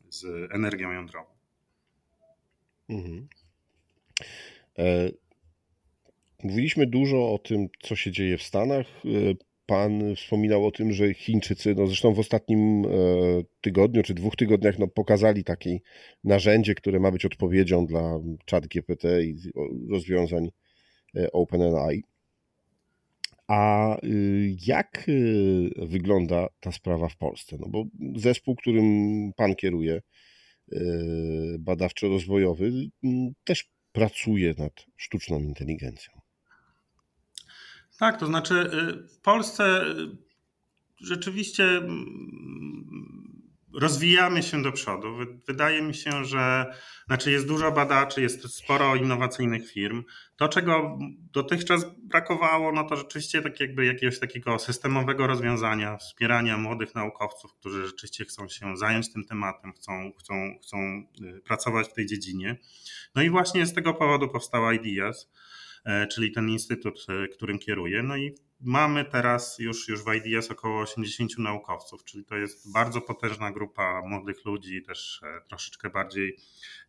z 0.10 0.52
energią 0.52 0.92
jądrową. 0.92 1.30
Mhm. 2.90 3.28
E, 4.80 5.12
mówiliśmy 6.44 6.88
dużo 6.88 7.34
o 7.34 7.38
tym, 7.38 7.68
co 7.82 7.96
się 7.96 8.12
dzieje 8.12 8.38
w 8.38 8.44
Stanach. 8.44 8.88
E, 9.06 9.10
pan 9.66 10.16
wspominał 10.16 10.66
o 10.66 10.72
tym, 10.72 10.92
że 10.92 11.14
Chińczycy, 11.14 11.76
no 11.76 11.88
zresztą 11.88 12.14
w 12.14 12.20
ostatnim 12.20 12.86
e, 12.86 12.90
tygodniu 13.62 14.04
czy 14.04 14.14
dwóch 14.14 14.36
tygodniach, 14.36 14.80
no 14.80 14.88
pokazali 14.88 15.44
takie 15.44 15.80
narzędzie, 16.24 16.76
które 16.76 17.00
ma 17.00 17.12
być 17.12 17.26
odpowiedzią 17.26 17.86
dla 17.86 18.20
chat 18.52 18.68
GPT 18.68 19.24
i 19.24 19.36
rozwiązań 19.90 20.50
OpenAI. 21.34 22.04
A 23.48 23.96
y, 24.04 24.56
jak 24.68 25.10
y, 25.10 25.70
wygląda 25.78 26.48
ta 26.60 26.72
sprawa 26.72 27.10
w 27.10 27.18
Polsce? 27.18 27.58
No 27.60 27.68
bo 27.70 27.84
zespół, 28.16 28.56
którym 28.56 28.86
pan 29.38 29.56
kieruje, 29.56 30.02
y, 30.74 31.58
badawczo-rozwojowy, 31.60 32.72
też 33.44 33.70
pracuje 33.92 34.54
nad 34.58 34.74
sztuczną 34.98 35.40
inteligencją. 35.40 36.14
Tak, 38.00 38.20
to 38.20 38.26
znaczy 38.26 38.70
w 39.18 39.22
Polsce 39.22 39.82
rzeczywiście 41.02 41.82
rozwijamy 43.78 44.44
się 44.44 44.62
do 44.62 44.72
przodu. 44.72 45.18
Wydaje 45.48 45.82
mi 45.82 45.94
się, 45.94 46.26
że 46.26 46.74
znaczy 47.08 47.32
jest 47.32 47.48
dużo 47.48 47.72
badaczy, 47.72 48.22
jest 48.22 48.56
sporo 48.56 48.96
innowacyjnych 48.96 49.72
firm. 49.72 50.04
To, 50.36 50.50
czego 50.50 50.98
dotychczas 51.34 51.86
brakowało, 52.04 52.72
no 52.72 52.84
to 52.84 52.96
rzeczywiście 52.96 53.42
tak 53.42 53.60
jakby 53.60 53.86
jakiegoś 53.86 54.20
takiego 54.20 54.60
systemowego 54.60 55.28
rozwiązania, 55.28 55.98
wspierania 55.98 56.58
młodych 56.58 56.96
naukowców, 56.96 57.54
którzy 57.54 57.88
rzeczywiście 57.88 58.26
chcą 58.26 58.48
się 58.48 58.78
zająć 58.78 59.14
tym 59.14 59.26
tematem, 59.26 59.74
chcą, 59.74 60.12
chcą, 60.20 60.34
chcą 60.64 60.78
y, 61.22 61.42
pracować 61.42 61.88
w 61.88 61.94
tej 61.94 62.06
dziedzinie. 62.06 62.58
No 63.16 63.22
i 63.22 63.30
właśnie 63.30 63.66
z 63.66 63.74
tego 63.74 63.94
powodu 63.94 64.30
powstała 64.30 64.74
IDEAS, 64.74 65.32
e, 65.86 66.08
czyli 66.08 66.32
ten 66.32 66.50
instytut, 66.50 67.06
e, 67.10 67.28
którym 67.28 67.60
kieruję. 67.60 68.04
No 68.04 68.18
i 68.18 68.36
Mamy 68.62 69.06
teraz 69.06 69.60
już, 69.60 69.88
już 69.88 70.04
w 70.04 70.14
IDS 70.14 70.52
około 70.52 70.82
80 70.82 71.38
naukowców, 71.38 72.04
czyli 72.04 72.26
to 72.26 72.36
jest 72.36 72.72
bardzo 72.72 73.02
potężna 73.02 73.52
grupa 73.52 74.02
młodych 74.06 74.46
ludzi, 74.46 74.84
też 74.84 75.22
e, 75.24 75.42
troszeczkę 75.50 75.90
bardziej 75.90 76.38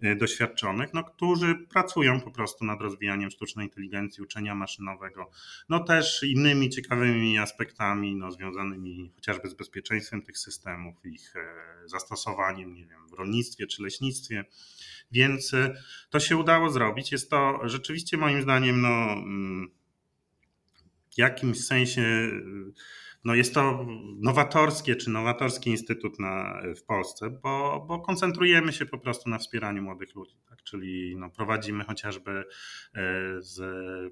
e, 0.01 0.17
doświadczonych, 0.17 0.95
no, 0.95 1.05
którzy 1.05 1.55
pracują 1.55 2.21
po 2.21 2.31
prostu 2.31 2.65
nad 2.65 2.81
rozwijaniem 2.81 3.31
sztucznej 3.31 3.67
inteligencji, 3.67 4.23
uczenia 4.23 4.55
maszynowego, 4.55 5.31
no 5.69 5.85
też 5.85 6.23
innymi 6.23 6.71
ciekawymi 6.71 7.39
aspektami 7.39 8.17
no, 8.17 8.33
związanymi 8.33 9.13
chociażby 9.15 9.49
z 9.49 9.55
bezpieczeństwem 9.55 10.23
tych 10.23 10.39
systemów, 10.39 11.07
ich 11.07 11.37
e, 11.37 11.89
zastosowaniem, 11.89 12.75
nie 12.75 12.87
wiem, 12.87 13.09
w 13.09 13.13
rolnictwie 13.13 13.67
czy 13.67 13.83
leśnictwie. 13.83 14.45
Więc 15.13 15.53
to 16.11 16.21
się 16.21 16.37
udało 16.37 16.71
zrobić. 16.71 17.13
Jest 17.13 17.31
to 17.31 17.61
rzeczywiście 17.65 18.17
moim 18.17 18.43
zdaniem 18.43 18.81
no, 18.81 19.17
mm, 21.19 21.31
jakimś 21.31 21.65
sensie 21.67 22.31
no 23.25 23.35
jest 23.35 23.55
to 23.55 23.87
nowatorskie 24.21 24.97
czy 24.97 25.11
nowatorski 25.11 25.71
instytut 25.71 26.19
na, 26.19 26.63
w 26.77 26.83
Polsce, 26.83 27.31
bo, 27.31 27.85
bo 27.89 28.01
koncentrujemy 28.01 28.73
się 28.73 28.87
po 28.87 28.99
prostu 28.99 29.31
na 29.31 29.39
wspieraniu 29.39 29.83
młodych 29.83 30.15
ludzi. 30.15 30.37
Tak? 30.49 30.63
Czyli 30.63 31.17
no 31.17 31.31
prowadzimy 31.31 31.85
chociażby 31.85 32.31
e, 32.31 32.45
z 33.39 33.61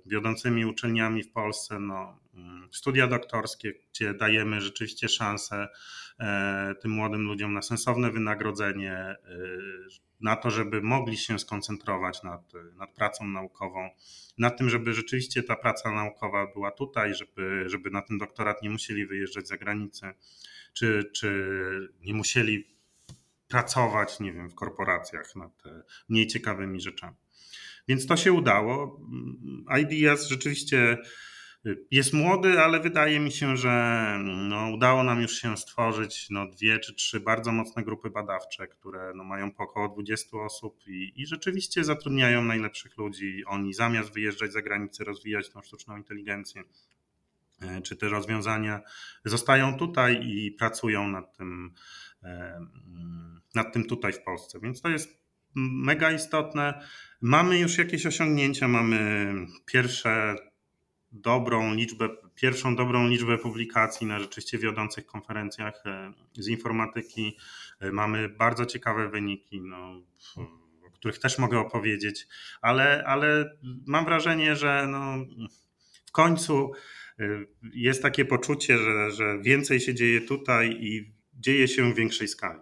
wiodącymi 0.07 0.67
uczelniami 0.67 1.23
w 1.23 1.33
Polsce 1.33 1.81
no, 1.81 2.21
mm, 2.35 2.69
studia 2.73 3.07
doktorskie, 3.07 3.73
gdzie 3.91 4.15
dajemy 4.15 4.61
rzeczywiście 4.61 5.09
szansę 5.09 5.69
tym 6.81 6.91
młodym 6.91 7.23
ludziom 7.23 7.53
na 7.53 7.63
sensowne 7.63 8.11
wynagrodzenie, 8.11 8.93
e, 8.95 9.17
na 10.21 10.37
to, 10.37 10.51
żeby 10.51 10.83
mogli 10.83 11.17
się 11.17 11.39
skoncentrować 11.39 12.23
nad, 12.23 12.53
nad 12.77 12.95
pracą 12.95 13.29
naukową, 13.29 13.91
na 14.39 14.51
tym, 14.51 14.71
żeby 14.71 14.93
rzeczywiście 14.93 15.43
ta 15.43 15.57
praca 15.57 15.93
naukowa 15.93 16.47
była 16.47 16.71
tutaj, 16.71 17.15
żeby, 17.15 17.65
żeby 17.67 17.91
na 17.91 18.03
ten 18.03 18.19
doktorat 18.19 18.63
nie 18.63 18.71
musieli 18.71 19.07
wyjeżdżać 19.07 19.49
za 19.49 19.57
granicę, 19.57 20.15
czy, 20.73 21.11
czy 21.15 21.49
nie 22.01 22.15
musieli 22.15 22.77
pracować, 23.49 24.21
nie 24.21 24.33
wiem, 24.33 24.51
w 24.51 24.55
korporacjach 24.55 25.37
nad 25.37 25.63
mniej 26.09 26.27
ciekawymi 26.27 26.81
rzeczami. 26.81 27.17
Więc 27.89 28.07
to 28.07 28.17
się 28.17 28.33
udało. 28.33 29.01
IDS 29.81 30.29
rzeczywiście 30.29 30.99
jest 31.91 32.13
młody, 32.13 32.61
ale 32.61 32.81
wydaje 32.81 33.21
mi 33.21 33.33
się, 33.33 33.57
że 33.57 34.17
no, 34.25 34.71
udało 34.71 35.03
nam 35.03 35.23
już 35.23 35.33
się 35.33 35.57
stworzyć 35.57 36.27
no, 36.31 36.47
dwie 36.47 36.79
czy 36.79 36.95
trzy 36.95 37.21
bardzo 37.21 37.53
mocne 37.53 37.83
grupy 37.83 38.11
badawcze, 38.11 38.67
które 38.69 39.13
no, 39.15 39.25
mają 39.25 39.53
po 39.53 39.65
około 39.65 39.89
20 39.89 40.37
osób 40.37 40.83
i, 40.87 41.13
i 41.17 41.27
rzeczywiście 41.27 41.85
zatrudniają 41.85 42.45
najlepszych 42.45 42.97
ludzi. 42.97 43.45
Oni 43.47 43.75
zamiast 43.75 44.15
wyjeżdżać 44.15 44.53
za 44.53 44.63
granicę, 44.63 45.05
rozwijać 45.05 45.51
tą 45.51 45.63
sztuczną 45.63 45.97
inteligencję, 45.97 46.63
e, 47.61 47.81
czy 47.81 47.97
te 47.97 48.09
rozwiązania 48.09 48.81
zostają 49.25 49.79
tutaj 49.79 50.21
i 50.27 50.53
pracują 50.53 51.09
nad 51.09 51.37
tym, 51.37 51.75
e, 52.23 52.67
nad 53.55 53.73
tym 53.73 53.85
tutaj 53.85 54.13
w 54.13 54.23
Polsce. 54.23 54.61
Więc 54.61 54.81
to 54.81 54.89
jest 54.89 55.27
mega 55.55 56.13
istotne. 56.13 56.87
Mamy 57.21 57.59
już 57.59 57.79
jakieś 57.79 58.07
osiągnięcia, 58.07 58.69
mamy 58.69 59.33
pierwsze 59.67 60.37
dobrą 61.13 61.75
liczbę, 61.75 62.09
pierwszą 62.35 62.77
dobrą 62.77 63.09
liczbę 63.09 63.39
publikacji 63.39 64.07
na 64.07 64.21
rzeczywiście 64.21 64.59
wiodących 64.59 65.07
konferencjach 65.07 65.87
e, 65.87 66.13
z 66.35 66.49
informatyki. 66.49 67.37
E, 67.81 67.93
mamy 67.93 68.29
bardzo 68.29 68.67
ciekawe 68.67 69.09
wyniki, 69.09 69.61
no, 69.61 70.03
o 70.87 70.91
których 70.91 71.19
też 71.19 71.39
mogę 71.39 71.59
opowiedzieć, 71.59 72.27
ale, 72.61 73.05
ale 73.07 73.57
mam 73.87 74.05
wrażenie, 74.05 74.57
że 74.57 74.87
no, 74.89 75.17
w 76.07 76.13
końcu 76.13 76.73
e, 77.19 77.25
jest 77.73 78.03
takie 78.03 78.25
poczucie, 78.25 78.79
że, 78.79 79.11
że 79.11 79.39
więcej 79.43 79.81
się 79.81 79.95
dzieje 79.95 80.21
tutaj 80.21 80.77
i 80.81 81.13
dzieje 81.35 81.69
się 81.69 81.93
w 81.93 81.97
większej 81.97 82.29
skali. 82.29 82.61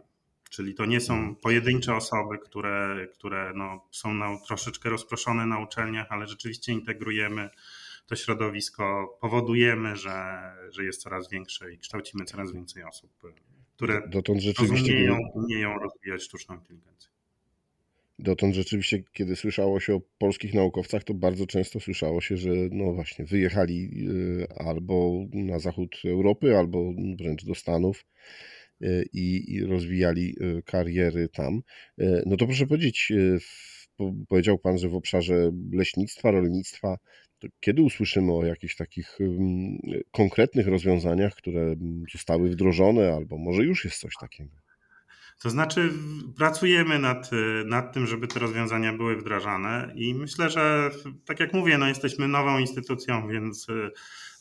Czyli 0.50 0.74
to 0.74 0.86
nie 0.86 1.00
są 1.00 1.14
mhm. 1.14 1.36
pojedyncze 1.36 1.94
osoby, 1.94 2.38
które, 2.38 3.06
które 3.12 3.52
no, 3.54 3.88
są 3.90 4.14
na, 4.14 4.38
troszeczkę 4.46 4.90
rozproszone 4.90 5.46
na 5.46 5.58
uczelniach, 5.58 6.06
ale 6.10 6.26
rzeczywiście 6.26 6.72
integrujemy 6.72 7.50
to 8.06 8.16
środowisko 8.16 9.16
powodujemy, 9.20 9.96
że, 9.96 10.40
że 10.70 10.84
jest 10.84 11.02
coraz 11.02 11.30
większe 11.30 11.72
i 11.72 11.78
kształcimy 11.78 12.24
coraz 12.24 12.52
więcej 12.52 12.84
osób, 12.84 13.10
które 13.76 14.08
Dotąd 14.08 14.40
rzeczywiście 14.40 14.92
rozumieją, 14.92 15.18
umieją 15.34 15.78
rozwijać 15.78 16.22
sztuczną 16.22 16.54
inteligencję. 16.54 17.14
Dotąd 18.18 18.54
rzeczywiście, 18.54 19.02
kiedy 19.12 19.36
słyszało 19.36 19.80
się 19.80 19.94
o 19.94 20.00
polskich 20.18 20.54
naukowcach, 20.54 21.04
to 21.04 21.14
bardzo 21.14 21.46
często 21.46 21.80
słyszało 21.80 22.20
się, 22.20 22.36
że 22.36 22.50
no 22.70 22.92
właśnie 22.92 23.24
wyjechali 23.24 23.90
y, 24.08 24.46
albo 24.56 25.24
na 25.32 25.58
zachód 25.58 25.96
Europy, 26.04 26.56
albo 26.58 26.92
wręcz 27.18 27.44
do 27.44 27.54
Stanów 27.54 28.06
y, 28.82 29.04
i, 29.12 29.54
i 29.54 29.64
rozwijali 29.64 30.36
y, 30.40 30.62
kariery 30.62 31.28
tam. 31.28 31.62
No 32.26 32.36
to 32.36 32.46
proszę 32.46 32.66
powiedzieć, 32.66 33.12
powiedział 34.28 34.58
Pan, 34.58 34.78
że 34.78 34.88
w 34.88 34.94
obszarze 34.94 35.50
leśnictwa, 35.72 36.30
rolnictwa 36.30 36.98
kiedy 37.60 37.82
usłyszymy 37.82 38.32
o 38.32 38.46
jakichś 38.46 38.76
takich 38.76 39.18
konkretnych 40.12 40.66
rozwiązaniach, 40.66 41.34
które 41.34 41.74
zostały 42.12 42.50
wdrożone, 42.50 43.14
albo 43.14 43.38
może 43.38 43.64
już 43.64 43.84
jest 43.84 43.98
coś 43.98 44.14
takiego? 44.20 44.50
To 45.42 45.50
znaczy, 45.50 45.90
pracujemy 46.36 46.98
nad, 46.98 47.30
nad 47.66 47.92
tym, 47.92 48.06
żeby 48.06 48.26
te 48.28 48.40
rozwiązania 48.40 48.92
były 48.92 49.16
wdrażane, 49.16 49.92
i 49.94 50.14
myślę, 50.14 50.50
że 50.50 50.90
tak 51.26 51.40
jak 51.40 51.52
mówię, 51.52 51.78
no 51.78 51.88
jesteśmy 51.88 52.28
nową 52.28 52.58
instytucją, 52.58 53.28
więc 53.28 53.66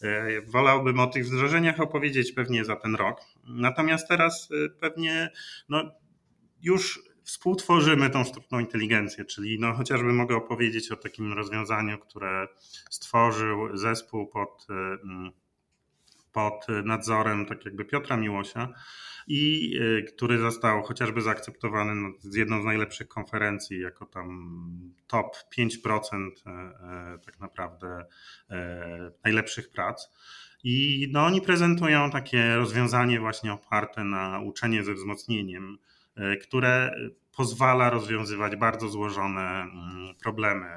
e, 0.01 0.41
wolałbym 0.41 0.99
o 0.99 1.07
tych 1.07 1.25
wdrożeniach 1.25 1.79
opowiedzieć 1.79 2.31
pewnie 2.31 2.65
za 2.65 2.75
ten 2.75 2.95
rok. 2.95 3.21
Natomiast 3.47 4.07
teraz 4.07 4.49
pewnie 4.79 5.29
no, 5.69 5.91
już 6.61 6.99
współtworzymy 7.23 8.09
tą 8.09 8.23
sztuczną 8.23 8.59
inteligencję, 8.59 9.25
czyli 9.25 9.59
no 9.59 9.73
chociażby 9.73 10.13
mogę 10.13 10.35
opowiedzieć 10.35 10.91
o 10.91 10.95
takim 10.95 11.33
rozwiązaniu, 11.33 11.99
które 11.99 12.47
stworzył 12.89 13.77
zespół 13.77 14.27
pod, 14.27 14.67
mm, 14.69 15.31
pod 16.31 16.67
nadzorem 16.83 17.45
tak 17.45 17.65
jakby 17.65 17.85
Piotra 17.85 18.17
Miłosia 18.17 18.73
i 19.27 19.73
y, 19.81 20.03
który 20.03 20.39
został 20.39 20.83
chociażby 20.83 21.21
zaakceptowany 21.21 22.11
z 22.19 22.35
jedną 22.35 22.61
z 22.61 22.65
najlepszych 22.65 23.07
konferencji 23.07 23.79
jako 23.79 24.05
tam 24.05 24.57
top 25.07 25.37
5% 25.57 26.31
e, 26.45 26.51
e, 26.51 27.19
tak 27.25 27.39
naprawdę 27.39 28.05
e, 28.49 29.11
najlepszych 29.23 29.71
prac. 29.71 30.09
I 30.63 31.07
no, 31.11 31.25
oni 31.25 31.41
prezentują 31.41 32.11
takie 32.11 32.55
rozwiązanie 32.55 33.19
właśnie 33.19 33.53
oparte 33.53 34.03
na 34.03 34.39
uczenie 34.39 34.83
ze 34.83 34.93
wzmocnieniem, 34.93 35.77
które 36.41 36.95
pozwala 37.35 37.89
rozwiązywać 37.89 38.55
bardzo 38.55 38.89
złożone 38.89 39.41
mm, 39.41 40.15
problemy. 40.23 40.67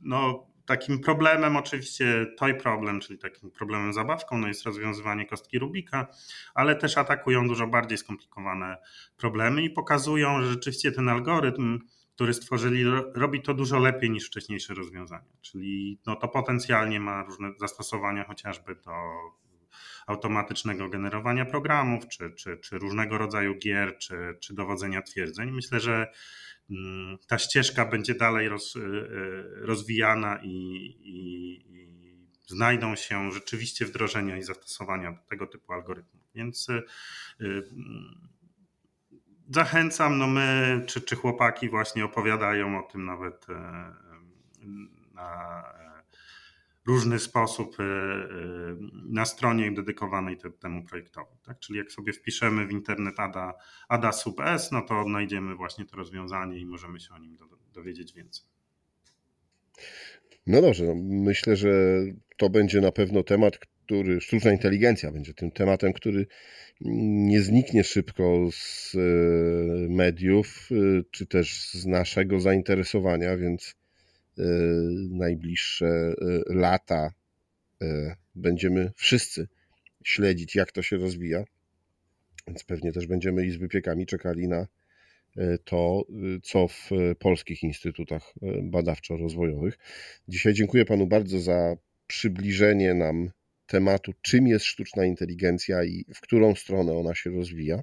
No, 0.00 0.46
takim 0.66 1.00
problemem 1.00 1.56
oczywiście 1.56 2.26
toy 2.36 2.54
problem, 2.54 3.00
czyli 3.00 3.18
takim 3.18 3.50
problemem 3.50 3.92
zabawką, 3.92 4.38
no 4.38 4.48
jest 4.48 4.64
rozwiązywanie 4.64 5.26
kostki 5.26 5.58
Rubika, 5.58 6.06
ale 6.54 6.76
też 6.76 6.98
atakują 6.98 7.48
dużo 7.48 7.66
bardziej 7.66 7.98
skomplikowane 7.98 8.76
problemy 9.16 9.62
i 9.62 9.70
pokazują, 9.70 10.42
że 10.42 10.50
rzeczywiście 10.50 10.92
ten 10.92 11.08
algorytm, 11.08 11.78
który 12.14 12.34
stworzyli, 12.34 12.84
robi 13.14 13.42
to 13.42 13.54
dużo 13.54 13.78
lepiej 13.78 14.10
niż 14.10 14.26
wcześniejsze 14.26 14.74
rozwiązania. 14.74 15.32
Czyli 15.40 15.98
no, 16.06 16.16
to 16.16 16.28
potencjalnie 16.28 17.00
ma 17.00 17.24
różne 17.24 17.52
zastosowania 17.56 18.24
chociażby 18.24 18.74
do 18.74 18.92
automatycznego 20.06 20.88
generowania 20.88 21.44
programów, 21.44 22.08
czy, 22.08 22.30
czy, 22.30 22.56
czy 22.56 22.78
różnego 22.78 23.18
rodzaju 23.18 23.54
gier, 23.54 23.98
czy, 23.98 24.36
czy 24.40 24.54
dowodzenia 24.54 25.02
twierdzeń. 25.02 25.50
Myślę, 25.50 25.80
że 25.80 26.12
mm, 26.70 27.18
ta 27.28 27.38
ścieżka 27.38 27.84
będzie 27.84 28.14
dalej 28.14 28.48
roz, 28.48 28.74
rozwijana 29.54 30.38
i, 30.42 30.48
i, 31.00 31.54
i 31.74 31.88
znajdą 32.46 32.96
się 32.96 33.32
rzeczywiście 33.32 33.86
wdrożenia 33.86 34.36
i 34.36 34.42
zastosowania 34.42 35.18
tego 35.28 35.46
typu 35.46 35.72
algorytmów. 35.72 36.22
Więc 36.34 36.66
zachęcam, 39.50 40.18
no 40.18 40.26
my 40.26 40.82
czy, 40.86 41.00
czy 41.00 41.16
chłopaki 41.16 41.68
właśnie 41.68 42.04
opowiadają 42.04 42.78
o 42.78 42.82
tym 42.82 43.04
nawet 43.04 43.46
na 45.14 45.62
różny 46.88 47.18
sposób 47.18 47.76
e, 47.80 47.82
e, 47.82 47.86
na 49.08 49.24
stronie 49.24 49.72
dedykowanej 49.72 50.36
temu 50.60 50.84
projektowi. 50.84 51.36
Tak? 51.46 51.58
Czyli 51.58 51.78
jak 51.78 51.92
sobie 51.92 52.12
wpiszemy 52.12 52.66
w 52.66 52.70
internet 52.70 53.20
ADA, 53.20 53.54
ADA 53.88 54.12
sub 54.12 54.40
S, 54.40 54.72
no 54.72 54.82
to 54.82 55.00
odnajdziemy 55.00 55.54
właśnie 55.54 55.84
to 55.84 55.96
rozwiązanie 55.96 56.58
i 56.58 56.66
możemy 56.66 57.00
się 57.00 57.14
o 57.14 57.18
nim 57.18 57.36
dowiedzieć 57.74 58.14
więcej. 58.14 58.46
No 60.46 60.60
dobrze, 60.62 60.84
no 60.84 60.94
myślę, 61.24 61.56
że 61.56 61.70
to 62.36 62.50
będzie 62.50 62.80
na 62.80 62.92
pewno 62.92 63.22
temat, 63.22 63.58
który, 63.58 64.20
sztuczna 64.20 64.52
inteligencja 64.52 65.12
będzie 65.12 65.34
tym 65.34 65.50
tematem, 65.50 65.92
który 65.92 66.26
nie 66.80 67.42
zniknie 67.42 67.84
szybko 67.84 68.48
z 68.52 68.94
e, 68.94 68.98
mediów, 69.88 70.68
czy 71.10 71.26
też 71.26 71.70
z 71.72 71.86
naszego 71.86 72.40
zainteresowania, 72.40 73.36
więc 73.36 73.74
najbliższe 75.10 76.14
lata 76.46 77.10
będziemy 78.34 78.92
wszyscy 78.96 79.48
śledzić, 80.04 80.56
jak 80.56 80.72
to 80.72 80.82
się 80.82 80.96
rozwija. 80.96 81.44
Więc 82.46 82.64
pewnie 82.64 82.92
też 82.92 83.06
będziemy 83.06 83.46
i 83.46 83.50
z 83.50 83.56
wypiekami 83.56 84.06
czekali 84.06 84.48
na 84.48 84.66
to, 85.64 86.04
co 86.42 86.68
w 86.68 86.90
polskich 87.18 87.62
instytutach 87.62 88.34
badawczo-rozwojowych. 88.62 89.78
Dzisiaj 90.28 90.54
dziękuję 90.54 90.84
Panu 90.84 91.06
bardzo 91.06 91.40
za 91.40 91.76
przybliżenie 92.06 92.94
nam 92.94 93.30
tematu, 93.66 94.12
czym 94.22 94.46
jest 94.46 94.64
sztuczna 94.64 95.04
inteligencja 95.04 95.84
i 95.84 96.04
w 96.14 96.20
którą 96.20 96.54
stronę 96.54 96.92
ona 96.92 97.14
się 97.14 97.30
rozwija. 97.30 97.80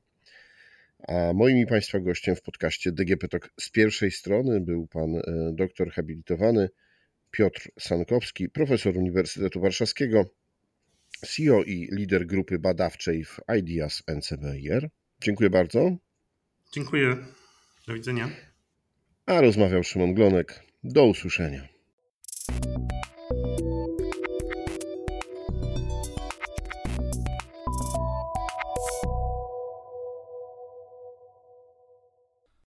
A 1.07 1.33
moim 1.33 1.57
i 1.57 1.65
Państwa 1.65 1.99
gościem 1.99 2.35
w 2.35 2.41
podcaście 2.41 2.91
DGP 2.91 3.27
Talk 3.27 3.53
z 3.59 3.69
pierwszej 3.69 4.11
strony 4.11 4.61
był 4.61 4.87
pan 4.87 5.15
e, 5.15 5.21
doktor 5.53 5.91
habilitowany 5.91 6.69
Piotr 7.31 7.69
Sankowski, 7.79 8.49
profesor 8.49 8.97
Uniwersytetu 8.97 9.61
Warszawskiego, 9.61 10.25
CEO 11.27 11.63
i 11.63 11.89
lider 11.91 12.25
grupy 12.25 12.59
badawczej 12.59 13.25
w 13.25 13.39
IDEAS 13.57 14.03
NCBIR. 14.07 14.89
Dziękuję 15.21 15.49
bardzo. 15.49 15.97
Dziękuję. 16.73 17.17
Do 17.87 17.93
widzenia. 17.93 18.29
A 19.25 19.41
rozmawiał 19.41 19.83
Szymon 19.83 20.13
Glonek. 20.13 20.63
Do 20.83 21.05
usłyszenia. 21.05 21.67